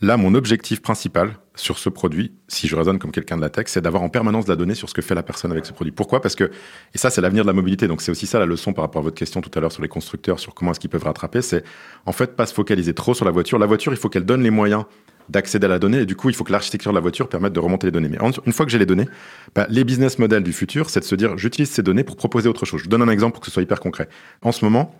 Là, 0.00 0.16
mon 0.16 0.34
objectif 0.34 0.80
principal 0.80 1.34
sur 1.54 1.78
ce 1.78 1.90
produit, 1.90 2.32
si 2.48 2.66
je 2.66 2.74
raisonne 2.74 2.98
comme 2.98 3.12
quelqu'un 3.12 3.36
de 3.36 3.42
la 3.42 3.50
tech, 3.50 3.66
c'est 3.68 3.82
d'avoir 3.82 4.02
en 4.02 4.08
permanence 4.08 4.46
de 4.46 4.50
la 4.50 4.56
donnée 4.56 4.74
sur 4.74 4.88
ce 4.88 4.94
que 4.94 5.02
fait 5.02 5.14
la 5.14 5.22
personne 5.22 5.52
avec 5.52 5.66
ce 5.66 5.74
produit. 5.74 5.92
Pourquoi? 5.92 6.22
Parce 6.22 6.34
que, 6.34 6.44
et 6.94 6.96
ça 6.96 7.10
c'est 7.10 7.20
l'avenir 7.20 7.44
de 7.44 7.46
la 7.46 7.52
mobilité, 7.52 7.88
donc 7.88 8.00
c'est 8.00 8.10
aussi 8.10 8.26
ça 8.26 8.38
la 8.38 8.46
leçon 8.46 8.72
par 8.72 8.84
rapport 8.84 9.00
à 9.00 9.02
votre 9.02 9.16
question 9.16 9.42
tout 9.42 9.50
à 9.54 9.60
l'heure 9.60 9.70
sur 9.70 9.82
les 9.82 9.88
constructeurs, 9.88 10.40
sur 10.40 10.54
comment 10.54 10.70
est-ce 10.70 10.80
qu'ils 10.80 10.88
peuvent 10.88 11.04
rattraper, 11.04 11.42
c'est 11.42 11.62
en 12.06 12.12
fait 12.12 12.34
pas 12.34 12.46
se 12.46 12.54
focaliser 12.54 12.94
trop 12.94 13.12
sur 13.12 13.26
la 13.26 13.32
voiture. 13.32 13.58
La 13.58 13.66
voiture, 13.66 13.92
il 13.92 13.98
faut 13.98 14.08
qu'elle 14.08 14.24
donne 14.24 14.42
les 14.42 14.50
moyens 14.50 14.84
d'accéder 15.28 15.66
à 15.66 15.68
la 15.68 15.78
donnée 15.78 16.00
et 16.00 16.06
du 16.06 16.16
coup 16.16 16.28
il 16.28 16.34
faut 16.34 16.44
que 16.44 16.52
l'architecture 16.52 16.92
de 16.92 16.96
la 16.96 17.00
voiture 17.00 17.28
permette 17.28 17.52
de 17.52 17.60
remonter 17.60 17.86
les 17.86 17.90
données. 17.90 18.08
Mais 18.08 18.18
une 18.46 18.52
fois 18.52 18.66
que 18.66 18.72
j'ai 18.72 18.78
les 18.78 18.86
données, 18.86 19.08
bah, 19.54 19.66
les 19.68 19.84
business 19.84 20.18
models 20.18 20.42
du 20.42 20.52
futur, 20.52 20.90
c'est 20.90 21.00
de 21.00 21.04
se 21.04 21.14
dire 21.14 21.36
j'utilise 21.38 21.70
ces 21.70 21.82
données 21.82 22.04
pour 22.04 22.16
proposer 22.16 22.48
autre 22.48 22.66
chose. 22.66 22.82
Je 22.82 22.88
donne 22.88 23.02
un 23.02 23.08
exemple 23.08 23.34
pour 23.34 23.40
que 23.40 23.46
ce 23.46 23.52
soit 23.52 23.62
hyper 23.62 23.80
concret. 23.80 24.08
En 24.42 24.52
ce 24.52 24.64
moment, 24.64 24.94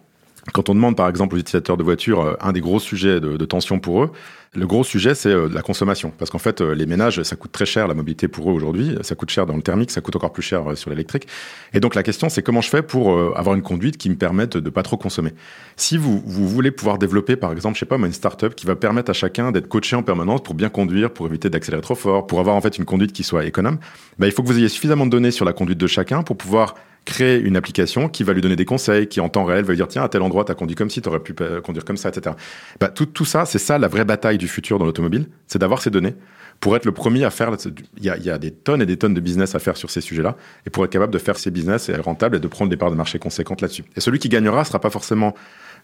quand 0.53 0.69
on 0.69 0.75
demande 0.75 0.97
par 0.97 1.09
exemple 1.09 1.37
aux 1.37 1.39
utilisateurs 1.39 1.77
de 1.77 1.85
voitures 1.85 2.21
euh, 2.21 2.35
un 2.41 2.53
des 2.53 2.61
gros 2.61 2.81
sujets 2.81 3.21
de, 3.21 3.45
tension 3.45 3.79
pour 3.79 4.03
eux, 4.03 4.11
le 4.55 4.67
gros 4.67 4.83
sujet 4.83 5.15
c'est 5.15 5.29
euh, 5.29 5.49
la 5.49 5.63
consommation. 5.63 6.13
Parce 6.19 6.31
qu'en 6.31 6.39
fait, 6.39 6.61
euh, 6.61 6.75
les 6.75 6.87
ménages, 6.87 7.23
ça 7.23 7.37
coûte 7.37 7.53
très 7.53 7.65
cher 7.65 7.87
la 7.87 7.95
mobilité 7.95 8.27
pour 8.27 8.51
eux 8.51 8.53
aujourd'hui. 8.53 8.97
Ça 9.03 9.15
coûte 9.15 9.31
cher 9.31 9.47
dans 9.47 9.55
le 9.55 9.63
thermique, 9.63 9.93
ça 9.93 10.01
coûte 10.01 10.17
encore 10.17 10.33
plus 10.33 10.43
cher 10.43 10.77
sur 10.77 10.91
l'électrique. 10.91 11.29
Et 11.75 11.81
donc 11.81 11.95
la 11.95 12.03
question 12.03 12.29
c'est 12.29 12.43
comment 12.43 12.61
je 12.61 12.69
fais 12.69 12.83
pour 12.83 13.19
avoir 13.37 13.55
une 13.55 13.63
conduite 13.63 13.97
qui 13.97 14.11
me 14.11 14.17
permette 14.17 14.57
de 14.57 14.71
pas 14.71 14.83
trop 14.83 14.97
consommer? 14.97 15.33
Si 15.77 15.97
vous, 15.97 16.23
vous 16.27 16.49
voulez 16.49 16.73
pouvoir 16.73 16.99
développer 16.99 17.37
par 17.37 17.53
exemple, 17.53 17.77
je 17.77 17.81
sais 17.81 17.87
pas, 17.87 17.97
une 17.97 18.13
startup 18.13 18.55
qui 18.55 18.67
va 18.67 18.75
permettre 18.75 19.11
à 19.11 19.15
chacun 19.15 19.53
d'être 19.53 19.69
coaché 19.69 19.95
en 19.95 20.03
permanence 20.03 20.43
pour 20.43 20.55
bien 20.55 20.69
conduire, 20.69 21.13
pour 21.13 21.27
éviter 21.27 21.51
d'accélérer 21.51 21.83
trop 21.83 21.95
fort, 21.95 22.27
pour 22.27 22.41
avoir 22.41 22.57
en 22.57 22.61
fait 22.61 22.79
une 22.79 22.85
conduite 22.85 23.13
qui 23.13 23.23
soit 23.23 23.45
économe, 23.45 23.79
bah, 24.19 24.27
il 24.27 24.33
faut 24.33 24.43
que 24.43 24.49
vous 24.49 24.59
ayez 24.59 24.69
suffisamment 24.69 25.07
de 25.07 25.11
données 25.11 25.31
sur 25.31 25.45
la 25.45 25.53
conduite 25.53 25.79
de 25.79 25.87
chacun 25.87 26.23
pour 26.23 26.37
pouvoir 26.37 26.75
créer 27.05 27.41
une 27.41 27.57
application 27.57 28.09
qui 28.09 28.25
va 28.25 28.33
lui 28.33 28.41
donner 28.41 28.57
des 28.57 28.65
conseils, 28.65 29.09
qui 29.09 29.21
en 29.21 29.29
temps 29.29 29.45
réel 29.45 29.65
va 29.65 29.73
lui 29.73 29.77
dire 29.77 29.89
tiens 29.89 30.03
à 30.03 30.09
tel 30.09 30.23
endroit 30.23 30.45
t'as 30.45 30.55
conduit 30.55 30.77
comme 30.77 30.91
si 30.91 31.03
t'aurais 31.03 31.21
pu 31.21 31.35
euh, 31.41 31.61
conduire 31.61 31.85
comme 31.85 31.97
ça, 31.97 32.09
etc. 32.09 32.37
Bah, 32.81 32.89
tout, 32.89 33.25
ça, 33.25 33.45
c'est 33.45 33.59
ça 33.59 33.79
la 33.79 33.89
vraie 33.89 34.05
bataille 34.05 34.39
du 34.39 34.49
futur 34.49 34.79
dans 34.79 34.85
l'automobile, 34.85 35.27
c'est 35.47 35.59
d'avoir 35.59 35.83
ces 35.83 35.91
données 35.91 36.15
pour 36.61 36.77
être 36.77 36.85
le 36.85 36.93
premier 36.93 37.25
à 37.25 37.31
faire. 37.31 37.51
Il 37.99 38.05
y, 38.05 38.11
a, 38.11 38.17
y 38.17 38.31
a 38.31 38.39
des 38.39 38.53
tonnes 38.53 38.83
et 38.83 38.87
des 38.87 38.97
tonnes 38.97 39.15
de 39.15 39.21
business 39.21 39.55
à 39.55 39.59
faire 39.59 39.77
sur 39.77 39.91
ces 39.91 40.01
sujets-là 40.01 40.37
et 40.67 40.71
pour 40.71 40.85
être 40.85 40.91
capable 40.91 41.13
de 41.13 41.19
faire 41.19 41.37
ces 41.37 41.51
business 41.51 41.89
et 41.89 41.93
être 41.93 42.05
rentable 42.05 42.37
et 42.37 42.41
de 42.41 42.49
prendre 42.49 42.71
des 42.71 42.77
parts 42.77 42.91
de 42.91 42.97
marché 42.97 43.19
conséquentes 43.19 43.61
là-dessus. 43.61 43.85
Et 43.97 44.01
celui 44.01 44.19
qui 44.21 44.29
gagnera 44.29 44.65
sera 44.65 44.79
pas 44.79 44.91
forcément 44.91 45.35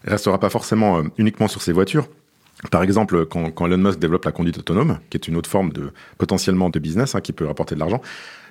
restera 0.05 0.39
pas 0.39 0.49
forcément 0.49 0.99
euh, 0.99 1.03
uniquement 1.17 1.47
sur 1.47 1.61
ses 1.61 1.73
voitures. 1.73 2.07
Par 2.71 2.83
exemple, 2.83 3.25
quand, 3.25 3.51
quand 3.51 3.67
Elon 3.67 3.77
Musk 3.77 3.99
développe 3.99 4.25
la 4.25 4.31
conduite 4.31 4.57
autonome, 4.57 4.99
qui 5.09 5.17
est 5.17 5.27
une 5.27 5.37
autre 5.37 5.49
forme 5.49 5.71
de 5.71 5.91
potentiellement 6.17 6.69
de 6.69 6.79
business 6.79 7.15
hein, 7.15 7.21
qui 7.21 7.31
peut 7.31 7.45
rapporter 7.45 7.75
de 7.75 7.79
l'argent, 7.79 8.01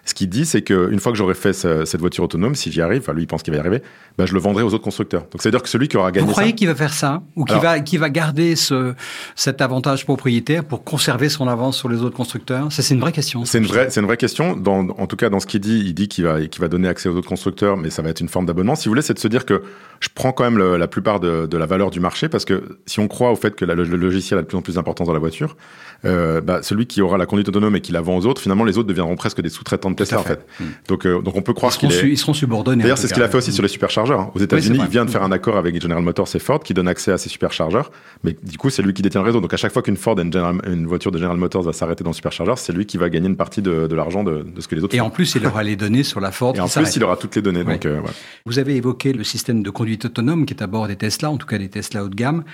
ce 0.08 0.14
qu'il 0.14 0.28
dit, 0.28 0.46
c'est 0.46 0.62
qu'une 0.62 0.98
fois 1.00 1.12
que 1.12 1.18
j'aurai 1.18 1.34
fait 1.34 1.52
ce- 1.52 1.84
cette 1.84 2.00
voiture 2.00 2.24
autonome, 2.24 2.54
si 2.54 2.72
j'y 2.72 2.80
arrive, 2.80 3.00
enfin 3.02 3.12
lui 3.12 3.22
il 3.24 3.26
pense 3.26 3.42
qu'il 3.42 3.52
va 3.52 3.58
y 3.58 3.60
arriver, 3.60 3.82
bah, 4.16 4.24
je 4.26 4.32
le 4.34 4.40
vendrai 4.40 4.62
aux 4.62 4.72
autres 4.72 4.82
constructeurs. 4.84 5.22
Donc 5.30 5.40
c'est 5.42 5.48
à 5.48 5.50
dire 5.52 5.62
que 5.62 5.68
celui 5.68 5.88
qui 5.88 5.96
aura 5.96 6.10
gagné 6.12 6.26
Vous 6.26 6.32
croyez 6.32 6.54
qu'il 6.54 6.66
va 6.66 6.74
faire 6.74 6.92
ça 6.94 7.22
Ou 7.36 7.44
qu'il 7.44 7.58
va, 7.58 7.80
qu'il 7.80 7.98
va 7.98 8.08
garder 8.10 8.56
ce, 8.56 8.94
cet 9.36 9.60
avantage 9.60 10.04
propriétaire 10.04 10.64
pour 10.64 10.82
conserver 10.84 11.28
son 11.28 11.46
avance 11.48 11.76
sur 11.76 11.88
les 11.88 12.02
autres 12.02 12.16
constructeurs? 12.16 12.72
Ça, 12.72 12.82
c'est 12.82 12.94
une 12.94 13.00
vraie 13.00 13.12
question. 13.12 13.44
c'est 13.44 13.58
une 13.58 13.66
vraie, 13.66 13.88
une 13.96 14.06
vraie 14.06 14.16
question. 14.16 14.56
Dans, 14.56 14.88
en 14.88 15.06
tout 15.06 15.16
cas, 15.16 15.28
dans 15.28 15.40
ce 15.40 15.46
qu'il 15.46 15.60
dit, 15.60 15.82
il 15.84 15.94
dit 15.94 16.08
qu'il 16.08 16.24
va, 16.24 16.40
qu'il 16.46 16.60
va 16.60 16.68
donner 16.68 16.88
accès 16.88 17.08
aux 17.08 17.14
autres 17.16 17.28
constructeurs, 17.28 17.76
mais 17.76 17.90
ça 17.90 18.02
va 18.02 18.08
être 18.08 18.20
une 18.20 18.28
forme 18.28 18.46
d'abonnement. 18.46 18.74
Si 18.76 18.86
vous 18.88 18.92
voulez, 18.92 19.02
c'est 19.02 19.14
de 19.14 19.18
se 19.18 19.28
dire 19.28 19.44
que 19.44 19.62
je 20.00 20.08
prends 20.14 20.32
quand 20.32 20.44
même 20.44 20.58
le- 20.58 20.76
la 20.76 20.88
plupart 20.88 21.20
de, 21.20 21.46
de 21.46 21.56
la 21.58 21.66
valeur 21.66 21.90
du 21.90 22.00
marché 22.00 22.28
parce 22.28 22.44
que 22.44 22.78
si 22.86 23.00
on 23.00 23.08
croit 23.08 23.30
au 23.30 23.36
fait 23.36 23.54
que 23.56 23.64
la- 23.64 23.74
le, 23.74 23.84
le 23.84 23.96
logiciel 23.96 24.38
a 24.38 24.42
de 24.42 24.46
plus 24.46 24.56
en 24.56 24.62
plus 24.62 24.74
d'importance 24.76 25.06
dans 25.06 25.12
la 25.12 25.18
voiture, 25.18 25.56
euh, 26.04 26.40
bah, 26.40 26.60
celui 26.62 26.86
qui 26.86 27.02
aura 27.02 27.18
la 27.18 27.26
conduite 27.26 27.48
autonome 27.48 27.74
et 27.76 27.80
qui 27.80 27.92
la 27.92 28.00
vend 28.00 28.16
aux 28.16 28.26
autres, 28.26 28.40
finalement, 28.40 28.64
les 28.64 28.78
autres 28.78 28.88
deviendront 28.88 29.16
presque 29.16 29.40
des 29.40 29.48
sous-traitants 29.48 29.90
de 29.90 29.96
Tesla 29.98 30.20
en 30.20 30.22
fait. 30.22 30.46
Donc, 30.88 31.06
euh, 31.06 31.20
donc 31.20 31.36
on 31.36 31.42
peut 31.42 31.52
croire 31.52 31.72
seront, 31.72 31.88
qu'il 31.88 31.96
su- 31.96 32.06
est. 32.08 32.10
ils 32.12 32.16
seront 32.18 32.32
subordonnés. 32.34 32.82
D'ailleurs, 32.82 32.98
c'est 32.98 33.08
ce 33.08 33.14
qu'il 33.14 33.22
a 33.22 33.28
fait 33.28 33.36
aussi 33.38 33.52
sur 33.52 33.62
les 33.62 33.68
superchargeurs. 33.68 34.20
hein. 34.20 34.30
Aux 34.34 34.38
États-Unis, 34.40 34.78
il 34.82 34.88
vient 34.88 35.04
de 35.04 35.10
faire 35.10 35.22
un 35.22 35.32
accord 35.32 35.56
avec 35.56 35.80
General 35.80 36.02
Motors 36.02 36.28
et 36.34 36.38
Ford 36.38 36.60
qui 36.60 36.74
donne 36.74 36.88
accès 36.88 37.12
à 37.12 37.18
ces 37.18 37.28
superchargeurs. 37.28 37.90
Mais 38.24 38.36
du 38.42 38.56
coup, 38.58 38.70
c'est 38.70 38.82
lui 38.82 38.94
qui 38.94 39.02
détient 39.02 39.20
le 39.20 39.26
réseau. 39.26 39.40
Donc 39.40 39.52
à 39.52 39.56
chaque 39.56 39.72
fois 39.72 39.82
qu'une 39.82 39.96
Ford, 39.96 40.18
et 40.18 40.22
une, 40.22 40.32
General- 40.32 40.60
une 40.66 40.86
voiture 40.86 41.10
de 41.12 41.18
General 41.18 41.36
Motors 41.36 41.62
va 41.62 41.72
s'arrêter 41.72 42.04
dans 42.04 42.10
le 42.10 42.14
superchargeur, 42.16 42.58
c'est 42.58 42.72
lui 42.72 42.86
qui 42.86 42.96
va 42.96 43.08
gagner 43.10 43.28
une 43.28 43.36
partie 43.36 43.62
de, 43.62 43.86
de 43.86 43.94
l'argent 43.94 44.24
de, 44.24 44.42
de 44.54 44.60
ce 44.60 44.68
que 44.68 44.74
les 44.74 44.84
autres 44.84 44.94
Et 44.94 44.98
font. 44.98 45.06
en 45.06 45.10
plus, 45.10 45.34
il 45.34 45.46
aura 45.46 45.62
les 45.62 45.76
données 45.76 46.02
sur 46.02 46.20
la 46.20 46.30
Ford. 46.32 46.52
Et 46.56 46.60
en 46.60 46.68
plus, 46.68 46.96
il 46.96 47.04
aura 47.04 47.16
toutes 47.16 47.36
les 47.36 47.42
données. 47.42 47.62
Ouais. 47.62 47.74
Donc, 47.74 47.86
euh. 47.86 48.00
Vous 48.46 48.58
avez 48.58 48.76
évoqué 48.76 49.12
le 49.12 49.24
système 49.24 49.62
de 49.62 49.70
conduite 49.70 50.04
autonome 50.06 50.46
qui 50.46 50.54
est 50.54 50.62
à 50.62 50.66
bord 50.66 50.86
des 50.88 50.96
Tesla, 50.96 51.30
en 51.30 51.36
tout 51.36 51.46
cas 51.46 51.58
des 51.58 51.68
Tesla 51.68 52.04
haut 52.04 52.08
de 52.08 52.14
gamme. 52.14 52.44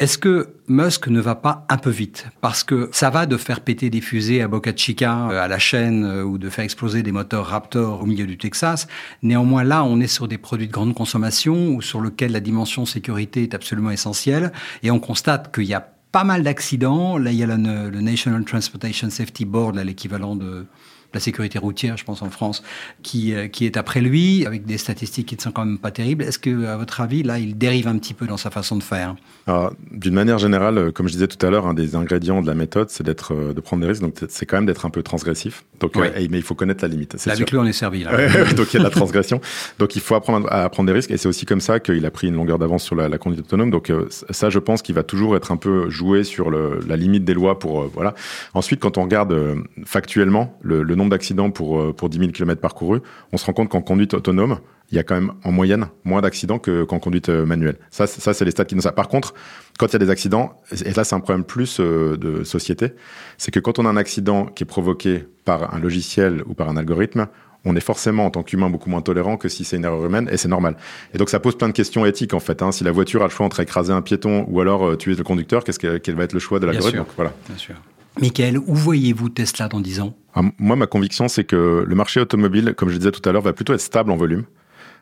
Est-ce 0.00 0.16
que 0.16 0.54
Musk 0.66 1.08
ne 1.08 1.20
va 1.20 1.34
pas 1.34 1.66
un 1.68 1.76
peu 1.76 1.90
vite? 1.90 2.26
Parce 2.40 2.64
que 2.64 2.88
ça 2.90 3.10
va 3.10 3.26
de 3.26 3.36
faire 3.36 3.60
péter 3.60 3.90
des 3.90 4.00
fusées 4.00 4.40
à 4.40 4.48
Boca 4.48 4.74
Chica, 4.74 5.28
euh, 5.28 5.44
à 5.44 5.46
la 5.46 5.58
chaîne, 5.58 6.06
euh, 6.06 6.22
ou 6.22 6.38
de 6.38 6.48
faire 6.48 6.64
exploser 6.64 7.02
des 7.02 7.12
moteurs 7.12 7.44
Raptor 7.44 8.00
au 8.00 8.06
milieu 8.06 8.26
du 8.26 8.38
Texas. 8.38 8.88
Néanmoins, 9.22 9.62
là, 9.62 9.84
on 9.84 10.00
est 10.00 10.06
sur 10.06 10.26
des 10.26 10.38
produits 10.38 10.68
de 10.68 10.72
grande 10.72 10.94
consommation, 10.94 11.74
ou 11.74 11.82
sur 11.82 12.00
lesquels 12.00 12.32
la 12.32 12.40
dimension 12.40 12.86
sécurité 12.86 13.42
est 13.42 13.52
absolument 13.52 13.90
essentielle. 13.90 14.52
Et 14.82 14.90
on 14.90 15.00
constate 15.00 15.54
qu'il 15.54 15.64
y 15.64 15.74
a 15.74 15.86
pas 16.12 16.24
mal 16.24 16.44
d'accidents. 16.44 17.18
Là, 17.18 17.30
il 17.30 17.36
y 17.36 17.42
a 17.42 17.46
le, 17.46 18.00
National 18.00 18.42
Transportation 18.46 19.10
Safety 19.10 19.44
Board, 19.44 19.76
l'équivalent 19.76 20.34
de 20.34 20.64
la 21.12 21.20
sécurité 21.20 21.58
routière, 21.58 21.96
je 21.96 22.04
pense 22.04 22.22
en 22.22 22.30
France, 22.30 22.62
qui, 23.02 23.34
euh, 23.34 23.48
qui 23.48 23.66
est 23.66 23.76
après 23.76 24.00
lui, 24.00 24.46
avec 24.46 24.64
des 24.64 24.78
statistiques 24.78 25.26
qui 25.26 25.36
ne 25.36 25.40
sont 25.40 25.52
quand 25.52 25.64
même 25.64 25.78
pas 25.78 25.90
terribles. 25.90 26.24
Est-ce 26.24 26.38
que, 26.38 26.66
à 26.66 26.76
votre 26.76 27.00
avis, 27.00 27.22
là, 27.22 27.38
il 27.38 27.58
dérive 27.58 27.88
un 27.88 27.98
petit 27.98 28.14
peu 28.14 28.26
dans 28.26 28.36
sa 28.36 28.50
façon 28.50 28.76
de 28.76 28.82
faire? 28.82 29.16
D'une 29.90 30.14
manière 30.14 30.38
générale, 30.38 30.78
euh, 30.78 30.90
comme 30.92 31.06
je 31.08 31.12
disais 31.12 31.26
tout 31.28 31.44
à 31.44 31.50
l'heure, 31.50 31.66
un 31.66 31.74
des 31.74 31.96
ingrédients 31.96 32.42
de 32.42 32.46
la 32.46 32.54
méthode, 32.54 32.88
c'est 32.90 33.02
d'être, 33.04 33.34
euh, 33.34 33.52
de 33.52 33.60
prendre 33.60 33.82
des 33.82 33.88
risques. 33.88 34.02
Donc, 34.02 34.14
c'est- 34.28 34.46
quand 34.46 34.56
même 34.56 34.66
d'être 34.66 34.86
un 34.86 34.90
peu 34.90 35.02
transgressif. 35.02 35.64
Donc, 35.80 35.96
Ouais. 35.96 36.12
euh, 36.16 36.26
mais 36.30 36.38
il 36.38 36.42
faut 36.42 36.54
connaître 36.54 36.82
la 36.84 36.88
limite. 36.88 37.14
c'est 37.18 37.28
Là, 37.30 37.34
avec 37.36 37.48
sûr. 37.48 37.60
lui, 37.60 37.66
on 37.66 37.68
est 37.68 37.72
servi. 37.72 38.04
Là. 38.04 38.14
Ouais, 38.14 38.28
donc 38.54 38.72
il 38.72 38.74
y 38.74 38.76
a 38.76 38.78
de 38.80 38.84
la 38.84 38.90
transgression. 38.90 39.40
Donc 39.78 39.96
il 39.96 40.02
faut 40.02 40.14
apprendre 40.14 40.46
à 40.52 40.68
prendre 40.68 40.86
des 40.88 40.92
risques 40.92 41.10
et 41.10 41.16
c'est 41.16 41.28
aussi 41.28 41.46
comme 41.46 41.60
ça 41.60 41.80
qu'il 41.80 42.04
a 42.06 42.10
pris 42.10 42.28
une 42.28 42.34
longueur 42.34 42.58
d'avance 42.58 42.82
sur 42.84 42.94
la, 42.96 43.08
la 43.08 43.18
conduite 43.18 43.40
autonome. 43.46 43.70
Donc 43.70 43.90
euh, 43.90 44.06
ça, 44.30 44.50
je 44.50 44.58
pense 44.58 44.82
qu'il 44.82 44.94
va 44.94 45.02
toujours 45.02 45.36
être 45.36 45.52
un 45.52 45.56
peu 45.56 45.88
joué 45.90 46.22
sur 46.24 46.50
le, 46.50 46.80
la 46.86 46.96
limite 46.96 47.24
des 47.24 47.34
lois 47.34 47.58
pour 47.58 47.82
euh, 47.82 47.90
voilà. 47.92 48.14
Ensuite, 48.54 48.80
quand 48.80 48.98
on 48.98 49.02
regarde 49.04 49.34
factuellement 49.84 50.56
le, 50.62 50.82
le 50.82 50.94
nombre 50.94 51.10
d'accidents 51.10 51.50
pour 51.50 51.94
pour 51.94 52.08
10 52.08 52.18
000 52.18 52.30
km 52.32 52.60
parcourus, 52.60 53.00
on 53.32 53.36
se 53.36 53.44
rend 53.46 53.52
compte 53.52 53.68
qu'en 53.70 53.82
conduite 53.82 54.14
autonome, 54.14 54.58
il 54.92 54.96
y 54.96 54.98
a 54.98 55.02
quand 55.02 55.14
même 55.14 55.32
en 55.44 55.52
moyenne 55.52 55.86
moins 56.04 56.20
d'accidents 56.20 56.58
que- 56.58 56.84
qu'en 56.84 56.98
conduite 56.98 57.28
euh, 57.28 57.46
manuelle. 57.46 57.76
Ça, 57.90 58.06
c'est- 58.06 58.20
ça 58.20 58.34
c'est 58.34 58.44
les 58.44 58.50
stats 58.50 58.64
qui 58.64 58.74
nous 58.74 58.82
ça. 58.82 58.92
Par 58.92 59.08
contre, 59.08 59.34
quand 59.78 59.86
il 59.86 59.92
y 59.92 59.96
a 59.96 59.98
des 60.00 60.10
accidents, 60.10 60.60
et 60.84 60.92
là 60.92 61.04
c'est 61.04 61.14
un 61.14 61.20
problème 61.20 61.44
plus 61.44 61.78
euh, 61.80 62.16
de 62.16 62.44
société, 62.44 62.92
c'est 63.38 63.50
que 63.50 63.60
quand 63.60 63.78
on 63.78 63.86
a 63.86 63.88
un 63.88 63.96
accident 63.96 64.46
qui 64.46 64.64
est 64.64 64.66
provoqué 64.66 65.24
par 65.44 65.74
un 65.74 65.78
logiciel 65.78 66.42
ou 66.46 66.54
par 66.54 66.68
un 66.68 66.76
algorithme, 66.76 67.28
on 67.66 67.76
est 67.76 67.80
forcément 67.80 68.24
en 68.24 68.30
tant 68.30 68.42
qu'humain 68.42 68.70
beaucoup 68.70 68.88
moins 68.88 69.02
tolérant 69.02 69.36
que 69.36 69.48
si 69.48 69.64
c'est 69.64 69.76
une 69.76 69.84
erreur 69.84 70.04
humaine, 70.04 70.28
et 70.32 70.36
c'est 70.38 70.48
normal. 70.48 70.76
Et 71.14 71.18
donc 71.18 71.28
ça 71.28 71.40
pose 71.40 71.56
plein 71.58 71.68
de 71.68 71.74
questions 71.74 72.06
éthiques 72.06 72.32
en 72.34 72.40
fait. 72.40 72.62
hein. 72.62 72.72
Si 72.72 72.84
la 72.84 72.90
voiture 72.90 73.20
a 73.22 73.24
le 73.26 73.30
choix 73.30 73.44
entre 73.46 73.60
écraser 73.60 73.92
un 73.92 74.00
piéton 74.02 74.46
ou 74.48 74.60
alors 74.60 74.86
euh, 74.88 74.96
tuer 74.96 75.14
le 75.14 75.22
conducteur, 75.24 75.62
qu'est-ce 75.62 75.78
que, 75.78 75.98
quel 75.98 76.14
va 76.14 76.24
être 76.24 76.32
le 76.32 76.40
choix 76.40 76.58
de 76.58 76.64
Bien 76.64 76.72
l'algorithme? 76.72 76.96
sûr. 76.98 77.04
Donc, 77.04 77.14
Voilà. 77.16 77.32
Bien 77.48 77.58
sûr. 77.58 77.74
Michael, 78.20 78.58
où 78.58 78.74
voyez-vous 78.74 79.28
Tesla 79.28 79.68
dans 79.68 79.80
10 79.80 80.00
ans? 80.00 80.14
Ah, 80.34 80.40
moi, 80.58 80.74
ma 80.76 80.86
conviction, 80.86 81.28
c'est 81.28 81.44
que 81.44 81.84
le 81.86 81.94
marché 81.94 82.18
automobile, 82.20 82.74
comme 82.76 82.88
je 82.88 82.94
le 82.94 82.98
disais 82.98 83.12
tout 83.12 83.26
à 83.28 83.32
l'heure, 83.32 83.42
va 83.42 83.52
plutôt 83.52 83.72
être 83.72 83.80
stable 83.80 84.10
en 84.10 84.16
volume. 84.16 84.44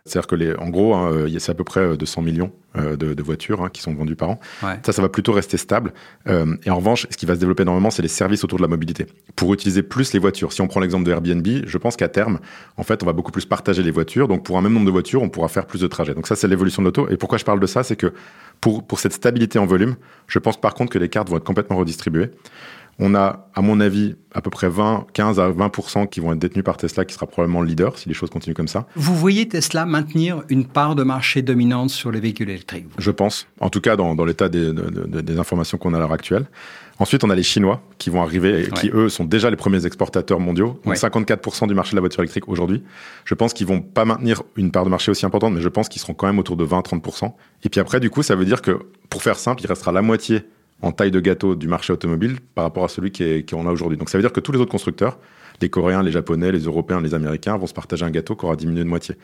C'est-à-dire 0.05 0.27
que, 0.27 0.35
les, 0.37 0.55
en 0.57 0.69
gros, 0.71 0.95
hein, 0.95 1.27
a- 1.27 1.39
c'est 1.39 1.53
à 1.53 1.55
peu 1.55 1.65
près 1.65 1.81
euh, 1.81 1.97
200 1.97 2.23
millions 2.23 2.51
euh, 2.77 2.97
de, 2.97 3.15
de 3.15 3.23
voitures 3.23 3.63
hein, 3.63 3.69
qui 3.73 3.83
sont 3.83 3.95
vendues 3.95 4.17
par 4.17 4.31
an. 4.31 4.41
Ouais. 4.63 4.79
Ça, 4.85 4.93
ça 4.93 5.03
va 5.03 5.09
plutôt 5.09 5.33
rester 5.33 5.57
stable. 5.57 5.93
Euh, 6.29 6.57
et 6.65 6.71
en 6.71 6.77
revanche, 6.77 7.07
ce 7.11 7.17
qui 7.17 7.27
va 7.27 7.35
se 7.35 7.41
développer 7.41 7.63
énormément, 7.63 7.91
c'est 7.91 8.03
les 8.03 8.09
services 8.09 8.45
autour 8.45 8.59
de 8.59 8.63
la 8.63 8.69
mobilité. 8.69 9.07
Pour 9.37 9.53
utiliser 9.55 9.83
plus 9.83 10.13
les 10.13 10.19
voitures. 10.19 10.53
Si 10.53 10.61
on 10.63 10.69
prend 10.69 10.81
l'exemple 10.81 11.05
de 11.05 11.11
Airbnb, 11.13 11.47
je 11.67 11.79
pense 11.79 11.97
qu'à 11.97 12.09
terme, 12.09 12.39
en 12.77 12.83
fait, 12.83 13.03
on 13.03 13.07
va 13.07 13.13
beaucoup 13.13 13.33
plus 13.33 13.45
partager 13.47 13.83
les 13.83 13.91
voitures. 13.91 14.29
Donc, 14.29 14.45
pour 14.45 14.57
un 14.59 14.63
même 14.63 14.73
nombre 14.73 14.87
de 14.87 14.91
voitures, 14.91 15.23
on 15.23 15.29
pourra 15.29 15.49
faire 15.49 15.67
plus 15.67 15.81
de 15.81 15.87
trajets. 15.87 16.15
Donc, 16.15 16.27
ça, 16.27 16.37
c'est 16.37 16.49
l'évolution 16.49 16.83
de 16.83 16.87
l'auto. 16.87 17.09
Et 17.11 17.17
pourquoi 17.17 17.39
je 17.39 17.45
parle 17.45 17.61
de 17.61 17.67
ça, 17.67 17.83
c'est 17.83 17.97
que 17.97 18.13
pour, 18.61 18.85
pour 18.87 18.99
cette 18.99 19.13
stabilité 19.13 19.59
en 19.59 19.67
volume, 19.67 19.97
je 20.27 20.39
pense 20.39 20.61
par 20.61 20.75
contre 20.75 20.93
que 20.93 20.99
les 20.99 21.09
cartes 21.09 21.29
vont 21.29 21.37
être 21.37 21.45
complètement 21.45 21.77
redistribuées. 21.77 22.31
On 23.01 23.15
a, 23.15 23.49
à 23.55 23.61
mon 23.63 23.79
avis, 23.79 24.17
à 24.35 24.41
peu 24.43 24.51
près 24.51 24.69
20, 24.69 25.07
15 25.13 25.39
à 25.39 25.51
20% 25.51 26.09
qui 26.09 26.19
vont 26.19 26.33
être 26.33 26.39
détenus 26.41 26.65
par 26.65 26.77
Tesla, 26.77 27.05
qui 27.05 27.15
sera 27.15 27.27
probablement 27.27 27.61
le 27.61 27.69
leader 27.69 27.97
si 27.97 28.09
les 28.09 28.15
choses 28.15 28.29
continuent 28.31 28.55
comme 28.55 28.67
ça. 28.67 28.87
Vous 28.97 29.15
voyez 29.15 29.47
Tesla 29.47 29.87
maintenir 29.87 30.43
une 30.49 30.65
part 30.67 30.97
de 30.97 31.05
marché 31.05 31.43
dominante 31.43 31.91
sur 31.91 32.11
les 32.11 32.19
véhicules 32.19 32.51
électriques 32.51 32.87
Je 32.99 33.11
pense, 33.13 33.47
en 33.61 33.71
tout 33.71 33.81
cas 33.81 33.95
dans, 33.95 34.17
dans 34.17 34.25
l'état 34.25 34.49
des, 34.49 34.73
de- 34.73 35.07
de- 35.07 35.21
des 35.21 35.39
informations 35.39 35.79
qu'on 35.79 35.95
a 35.95 35.97
à 35.97 36.01
l'heure 36.01 36.13
actuelle. 36.13 36.47
Ensuite, 37.01 37.23
on 37.23 37.31
a 37.31 37.37
les 37.37 37.45
Chinois 37.45 37.81
qui 37.99 38.11
vont 38.11 38.21
arriver 38.23 38.65
et 38.65 38.71
qui, 38.73 38.91
eux, 38.93 39.09
sont 39.09 39.25
déjà 39.25 39.49
les 39.51 39.57
premiers 39.57 39.87
exportateurs 39.87 40.41
mondiaux. 40.41 40.81
Donc 40.85 40.87
Ouais. 40.87 40.97
54% 40.97 41.69
du 41.69 41.75
marché 41.75 41.93
de 41.93 41.97
la 41.97 42.01
voiture 42.01 42.21
électrique 42.25 42.49
aujourd'hui. 42.49 42.83
Je 43.25 43.35
pense 43.35 43.53
qu'ils 43.53 43.69
vont 43.69 43.81
pas 43.81 44.05
maintenir 44.05 44.43
une 44.57 44.73
part 44.73 44.85
de 44.85 44.91
marché 44.91 45.13
aussi 45.13 45.25
importante, 45.25 45.55
mais 45.55 45.61
je 45.61 45.69
pense 45.69 45.89
qu'ils 45.89 46.01
seront 46.03 46.15
quand 46.15 46.27
même 46.27 46.41
autour 46.41 46.57
de 46.57 46.65
20-30%. 46.67 47.33
Et 47.63 47.69
puis 47.69 47.79
après, 47.81 48.01
du 48.01 48.11
coup, 48.11 48.25
ça 48.25 48.35
veut 48.35 48.45
dire 48.45 48.61
que, 48.63 48.81
pour 49.09 49.23
faire 49.23 49.37
simple, 49.39 49.63
il 49.63 49.69
restera 49.69 49.93
la 49.93 50.03
moitié 50.03 50.43
en 50.83 50.93
taille 50.93 51.11
de 51.11 51.21
gâteau 51.21 51.55
du 51.55 51.69
marché 51.69 51.93
automobile 51.93 52.37
par 52.55 52.65
rapport 52.65 52.85
à 52.85 52.89
celui 52.89 53.11
qui 53.11 53.23
est- 53.25 53.49
qu'on 53.51 53.67
a 53.67 53.73
aujourd'hui. 53.73 53.99
Donc 53.99 54.09
ça 54.11 54.19
veut 54.19 54.23
dire 54.23 54.33
que 54.33 54.41
tous 54.41 54.53
les 54.53 54.59
autres 54.61 54.71
constructeurs, 54.71 55.19
les 55.61 55.69
Coréens, 55.69 56.03
les 56.03 56.13
Japonais, 56.13 56.53
les 56.53 56.65
Européens, 56.65 57.01
les 57.01 57.15
Américains 57.15 57.57
vont 57.57 57.67
se 57.67 57.75
partager 57.75 58.05
un 58.05 58.11
gâteau 58.11 58.37
qui 58.37 58.45
aura 58.45 58.57
diminué 58.57 58.85
de 58.85 58.89
moitié. 58.89 59.17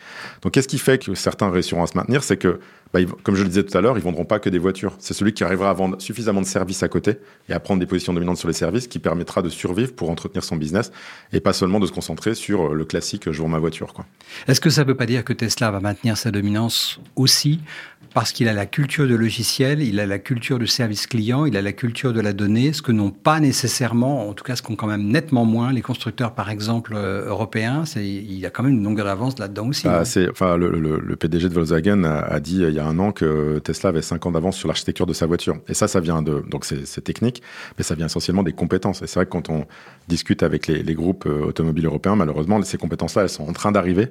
Donc 0.42 0.52
qu'est-ce 0.52 0.68
qui 0.68 0.78
fait 0.78 0.98
que 0.98 1.14
certains 1.14 1.50
réussiront 1.50 1.82
à 1.82 1.86
se 1.86 1.96
maintenir? 1.96 2.22
C'est 2.22 2.36
que, 2.36 2.60
bah, 2.92 3.00
comme 3.22 3.34
je 3.34 3.42
le 3.42 3.48
disais 3.48 3.62
tout 3.62 3.76
à 3.76 3.80
l'heure, 3.80 3.96
ils 3.96 4.02
vendront 4.02 4.24
pas 4.24 4.38
que 4.38 4.50
des 4.50 4.58
voitures. 4.58 4.94
C'est 4.98 5.14
celui 5.14 5.32
qui 5.32 5.44
arrivera 5.44 5.70
à 5.70 5.72
vendre 5.74 6.00
suffisamment 6.00 6.40
de 6.40 6.46
services 6.46 6.82
à 6.82 6.88
côté 6.88 7.18
et 7.48 7.52
à 7.52 7.60
prendre 7.60 7.80
des 7.80 7.86
positions 7.86 8.12
dominantes 8.12 8.38
sur 8.38 8.48
les 8.48 8.54
services 8.54 8.88
qui 8.88 8.98
permettra 8.98 9.42
de 9.42 9.48
survivre 9.48 9.94
pour 9.94 10.10
entretenir 10.10 10.44
son 10.44 10.56
business 10.56 10.92
et 11.32 11.40
pas 11.40 11.52
seulement 11.52 11.80
de 11.80 11.86
se 11.86 11.92
concentrer 11.92 12.34
sur 12.34 12.72
euh, 12.72 12.74
le 12.74 12.84
classique 12.84 13.30
je 13.30 13.40
vends 13.40 13.48
ma 13.48 13.58
voiture. 13.58 13.92
Est-ce 14.48 14.60
que 14.60 14.70
ça 14.70 14.82
ne 14.82 14.88
veut 14.88 14.96
pas 14.96 15.06
dire 15.06 15.24
que 15.24 15.32
Tesla 15.32 15.70
va 15.70 15.80
maintenir 15.80 16.16
sa 16.16 16.30
dominance 16.30 17.00
aussi 17.16 17.60
parce 18.14 18.30
qu'il 18.30 18.48
a 18.48 18.52
la 18.52 18.64
culture 18.64 19.08
de 19.08 19.14
logiciel, 19.16 19.82
il 19.82 19.98
a 19.98 20.06
la 20.06 20.20
culture 20.20 20.60
du 20.60 20.68
service 20.68 21.08
client, 21.08 21.46
il 21.46 21.56
a 21.56 21.62
la 21.62 21.72
culture 21.72 22.12
de 22.12 22.20
la 22.20 22.32
donnée, 22.32 22.72
ce 22.72 22.80
que 22.80 22.92
n'ont 22.92 23.10
pas 23.10 23.40
nécessairement, 23.40 24.28
en 24.28 24.34
tout 24.34 24.44
cas 24.44 24.54
ce 24.54 24.62
qu'ont 24.62 24.76
quand 24.76 24.86
même 24.86 25.08
nettement 25.08 25.44
moins 25.44 25.72
les 25.72 25.82
constructeurs, 25.82 26.23
par 26.32 26.50
exemple, 26.50 26.94
euh, 26.96 27.26
européens. 27.28 27.84
C'est, 27.84 28.06
il 28.06 28.38
y 28.38 28.46
a 28.46 28.50
quand 28.50 28.62
même 28.62 28.72
une 28.74 28.84
longueur 28.84 29.06
d'avance 29.06 29.38
là-dedans 29.38 29.68
aussi. 29.68 29.86
Bah, 29.86 30.02
enfin, 30.30 30.56
le, 30.56 30.70
le- 30.78 30.98
le 31.00 31.16
PDG 31.16 31.48
de 31.48 31.54
Volkswagen 31.54 32.04
a, 32.04 32.18
a 32.20 32.40
dit 32.40 32.62
euh, 32.64 32.70
il 32.70 32.74
y 32.76 32.78
a 32.78 32.86
un 32.86 32.98
an 32.98 33.12
que 33.12 33.58
Tesla 33.58 33.90
avait 33.90 34.02
5 34.02 34.24
ans 34.26 34.30
d'avance 34.32 34.56
sur 34.56 34.68
l'architecture 34.68 35.06
de 35.06 35.12
sa 35.12 35.26
voiture. 35.26 35.56
Et 35.68 35.74
ça, 35.74 35.88
ça 35.88 36.00
vient 36.00 36.22
de, 36.22 36.44
donc 36.48 36.64
c'est, 36.64 36.84
technique, 37.02 37.42
mais 37.76 37.84
ça 37.84 37.94
vient 37.94 38.06
essentiellement 38.06 38.42
des 38.42 38.52
compétences. 38.52 39.02
Et 39.02 39.06
c'est 39.06 39.16
vrai 39.18 39.26
que 39.26 39.30
quand 39.32 39.50
on 39.50 39.66
discute 40.08 40.42
avec 40.42 40.66
les, 40.66 40.82
les 40.82 40.94
groupes 40.94 41.26
euh, 41.26 41.42
automobiles 41.44 41.86
européens, 41.86 42.16
malheureusement, 42.16 42.62
ces 42.62 42.78
compétences-là, 42.78 43.22
elles 43.22 43.28
sont 43.28 43.46
en 43.48 43.52
train 43.52 43.72
d'arriver 43.72 44.08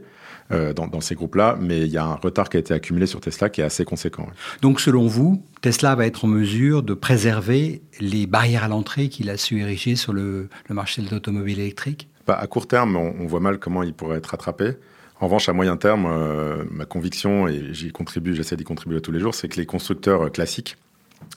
euh, 0.51 0.73
dans, 0.73 0.87
dans 0.87 0.99
ces 1.01 1.15
groupes-là, 1.15 1.57
mais 1.61 1.81
il 1.81 1.87
y 1.87 1.97
a 1.97 2.03
un 2.03 2.15
retard 2.15 2.49
qui 2.49 2.57
a 2.57 2.59
été 2.59 2.73
accumulé 2.73 3.05
sur 3.05 3.21
Tesla 3.21 3.49
qui 3.49 3.61
est 3.61 3.63
assez 3.63 3.85
conséquent. 3.85 4.27
Donc 4.61 4.81
selon 4.81 5.07
vous, 5.07 5.41
Tesla 5.61 5.95
va 5.95 6.05
être 6.05 6.25
en 6.25 6.27
mesure 6.27 6.83
de 6.83 6.93
préserver 6.93 7.81
les 8.01 8.27
barrières 8.27 8.65
à 8.65 8.67
l'entrée 8.67 9.07
qu'il 9.07 9.29
a 9.29 9.37
su 9.37 9.61
ériger 9.61 9.95
sur 9.95 10.11
le, 10.11 10.49
le 10.67 10.75
marché 10.75 11.01
de 11.01 11.09
l'automobile 11.09 11.59
électrique? 11.59 12.02
Bah, 12.27 12.37
à 12.39 12.47
court 12.47 12.67
terme, 12.67 12.95
on, 12.95 13.25
voit 13.25 13.39
mal 13.39 13.59
comment 13.59 13.83
il 13.83 13.93
pourrait 13.93 14.17
être 14.17 14.27
rattrapé. 14.27 14.77
En 15.19 15.25
revanche, 15.25 15.49
à 15.49 15.53
moyen 15.53 15.77
terme, 15.77 16.05
euh, 16.07 16.63
ma 16.71 16.85
conviction, 16.85 17.47
et 17.47 17.73
j'y 17.73 17.91
contribue, 17.91 18.35
j'essaie 18.35 18.55
d'y 18.55 18.63
contribuer 18.63 19.01
tous 19.01 19.11
les 19.11 19.19
jours, 19.19 19.35
c'est 19.35 19.47
que 19.47 19.57
les 19.57 19.65
constructeurs 19.65 20.23
euh, 20.23 20.29
classiques 20.29 20.77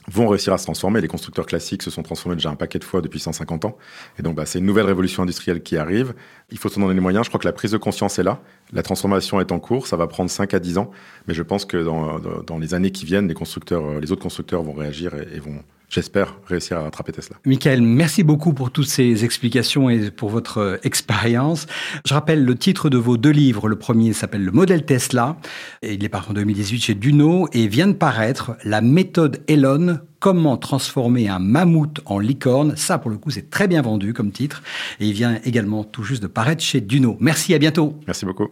vont 0.09 0.27
réussir 0.27 0.53
à 0.53 0.57
se 0.57 0.63
transformer. 0.63 1.01
Les 1.01 1.07
constructeurs 1.07 1.45
classiques 1.45 1.83
se 1.83 1.91
sont 1.91 2.03
transformés 2.03 2.35
déjà 2.35 2.49
un 2.49 2.55
paquet 2.55 2.79
de 2.79 2.83
fois 2.83 3.01
depuis 3.01 3.19
150 3.19 3.65
ans. 3.65 3.77
Et 4.19 4.21
donc, 4.21 4.35
bah, 4.35 4.45
c'est 4.45 4.59
une 4.59 4.65
nouvelle 4.65 4.85
révolution 4.85 5.23
industrielle 5.23 5.61
qui 5.61 5.77
arrive. 5.77 6.13
Il 6.51 6.57
faut 6.57 6.69
se 6.69 6.79
donner 6.79 6.93
les 6.93 6.99
moyens. 7.01 7.25
Je 7.25 7.29
crois 7.29 7.39
que 7.39 7.47
la 7.47 7.53
prise 7.53 7.71
de 7.71 7.77
conscience 7.77 8.19
est 8.19 8.23
là. 8.23 8.41
La 8.73 8.83
transformation 8.83 9.39
est 9.39 9.51
en 9.51 9.59
cours. 9.59 9.87
Ça 9.87 9.95
va 9.97 10.07
prendre 10.07 10.29
5 10.29 10.53
à 10.53 10.59
10 10.59 10.77
ans. 10.77 10.91
Mais 11.27 11.33
je 11.33 11.43
pense 11.43 11.65
que 11.65 11.77
dans, 11.83 12.19
dans- 12.19 12.57
les 12.59 12.73
années 12.73 12.91
qui 12.91 13.05
viennent, 13.05 13.27
les 13.27 13.33
constructeurs, 13.33 13.85
euh, 13.85 13.99
les 13.99 14.11
autres 14.11 14.21
constructeurs 14.23 14.61
vont 14.63 14.73
réagir 14.73 15.13
et, 15.13 15.37
et 15.37 15.39
vont, 15.39 15.59
j'espère, 15.89 16.35
réussir 16.47 16.77
à 16.77 16.81
rattraper 16.81 17.11
Tesla. 17.13 17.37
Michael, 17.45 17.81
merci 17.81 18.23
beaucoup 18.23 18.51
pour 18.53 18.71
toutes 18.71 18.87
ces 18.87 19.23
explications 19.23 19.89
et 19.89 20.11
pour 20.11 20.29
votre 20.29 20.57
euh, 20.57 20.77
expérience. 20.83 21.67
Je 22.05 22.13
rappelle 22.13 22.43
le 22.43 22.55
titre 22.55 22.89
de 22.89 22.97
vos 22.97 23.15
deux 23.17 23.29
livres. 23.31 23.69
Le 23.69 23.77
premier 23.77 24.11
s'appelle 24.13 24.43
Le 24.43 24.51
modèle 24.51 24.83
Tesla. 24.85 25.37
Et 25.81 25.93
il 25.93 26.03
est 26.03 26.09
paru 26.09 26.31
en 26.31 26.33
2018 26.33 26.79
chez 26.81 26.93
Duno 26.95 27.47
et 27.53 27.67
vient 27.67 27.87
de 27.87 27.93
paraître 27.93 28.57
La 28.65 28.81
méthode 28.81 29.41
Elon. 29.47 29.99
Comment 30.19 30.57
transformer 30.57 31.29
un 31.29 31.39
mammouth 31.39 32.01
en 32.05 32.17
licorne? 32.17 32.75
Ça, 32.75 32.97
pour 32.97 33.11
le 33.11 33.17
coup, 33.17 33.29
c'est 33.29 33.49
très 33.51 33.67
bien 33.67 33.83
vendu 33.83 34.13
comme 34.13 34.31
titre. 34.31 34.63
Et 34.99 35.07
il 35.07 35.13
vient 35.13 35.39
également 35.45 35.83
tout 35.83 36.03
juste 36.03 36.23
de 36.23 36.27
paraître 36.27 36.63
chez 36.63 36.81
Duno. 36.81 37.17
Merci, 37.19 37.53
à 37.53 37.59
bientôt. 37.59 37.93
Merci 38.07 38.25
beaucoup. 38.25 38.47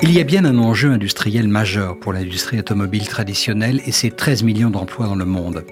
Il 0.00 0.12
y 0.12 0.20
a 0.20 0.24
bien 0.24 0.44
un 0.44 0.58
enjeu 0.58 0.92
industriel 0.92 1.48
majeur 1.48 1.98
pour 1.98 2.12
l'industrie 2.12 2.60
automobile 2.60 3.08
traditionnelle 3.08 3.82
et 3.84 3.92
ses 3.92 4.10
13 4.10 4.44
millions 4.44 4.70
d'emplois 4.70 5.06
dans 5.06 5.16
le 5.16 5.24
monde. 5.24 5.64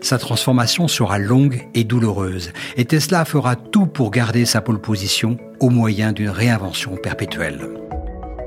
Sa 0.00 0.18
transformation 0.18 0.88
sera 0.88 1.18
longue 1.18 1.68
et 1.74 1.84
douloureuse 1.84 2.52
et 2.78 2.86
Tesla 2.86 3.26
fera 3.26 3.56
tout 3.56 3.86
pour 3.86 4.10
garder 4.10 4.46
sa 4.46 4.62
pole 4.62 4.80
position 4.80 5.36
au 5.60 5.68
moyen 5.68 6.12
d'une 6.12 6.30
réinvention 6.30 6.96
perpétuelle. 6.96 7.68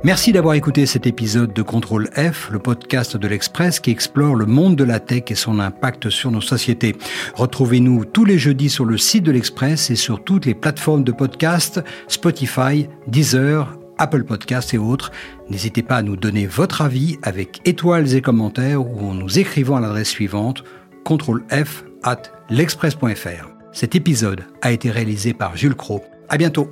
Merci 0.03 0.31
d'avoir 0.31 0.53
écouté 0.53 0.85
cet 0.85 1.07
épisode 1.07 1.53
de 1.53 1.61
Contrôle 1.63 2.09
F, 2.15 2.49
le 2.51 2.59
podcast 2.59 3.17
de 3.17 3.27
l'Express 3.27 3.79
qui 3.79 3.91
explore 3.91 4.35
le 4.35 4.45
monde 4.45 4.75
de 4.75 4.83
la 4.83 4.99
tech 4.99 5.23
et 5.29 5.35
son 5.35 5.59
impact 5.59 6.09
sur 6.09 6.29
nos 6.31 6.41
sociétés. 6.41 6.95
Retrouvez-nous 7.33 8.05
tous 8.05 8.23
les 8.23 8.37
jeudis 8.37 8.69
sur 8.69 8.85
le 8.85 8.97
site 8.97 9.23
de 9.23 9.31
l'Express 9.31 9.89
et 9.89 9.95
sur 9.95 10.23
toutes 10.23 10.45
les 10.45 10.53
plateformes 10.53 11.03
de 11.03 11.11
podcast, 11.11 11.81
Spotify, 12.07 12.87
Deezer, 13.07 13.75
Apple 13.97 14.23
Podcasts 14.23 14.73
et 14.75 14.77
autres. 14.77 15.11
N'hésitez 15.49 15.81
pas 15.81 15.97
à 15.97 16.03
nous 16.03 16.15
donner 16.15 16.45
votre 16.45 16.81
avis 16.81 17.17
avec 17.23 17.61
étoiles 17.65 18.15
et 18.15 18.21
commentaires 18.21 18.85
ou 18.85 19.09
en 19.09 19.15
nous 19.15 19.39
écrivant 19.39 19.77
à 19.77 19.81
l'adresse 19.81 20.09
suivante 20.09 20.63
contrôle 21.03 21.43
F 21.49 21.85
at 22.03 22.21
l'express.fr. 22.49 23.47
Cet 23.71 23.95
épisode 23.95 24.45
a 24.61 24.71
été 24.71 24.91
réalisé 24.91 25.33
par 25.33 25.57
Jules 25.57 25.75
Cro. 25.75 26.03
À 26.29 26.37
bientôt. 26.37 26.69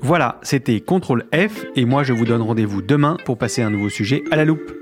Voilà, 0.00 0.38
c'était 0.42 0.80
Contrôle 0.80 1.24
F 1.34 1.64
et 1.76 1.84
moi 1.84 2.02
je 2.02 2.12
vous 2.12 2.24
donne 2.24 2.42
rendez-vous 2.42 2.82
demain 2.82 3.16
pour 3.24 3.36
passer 3.38 3.62
un 3.62 3.70
nouveau 3.70 3.88
sujet 3.88 4.22
à 4.30 4.36
la 4.36 4.44
loupe. 4.44 4.72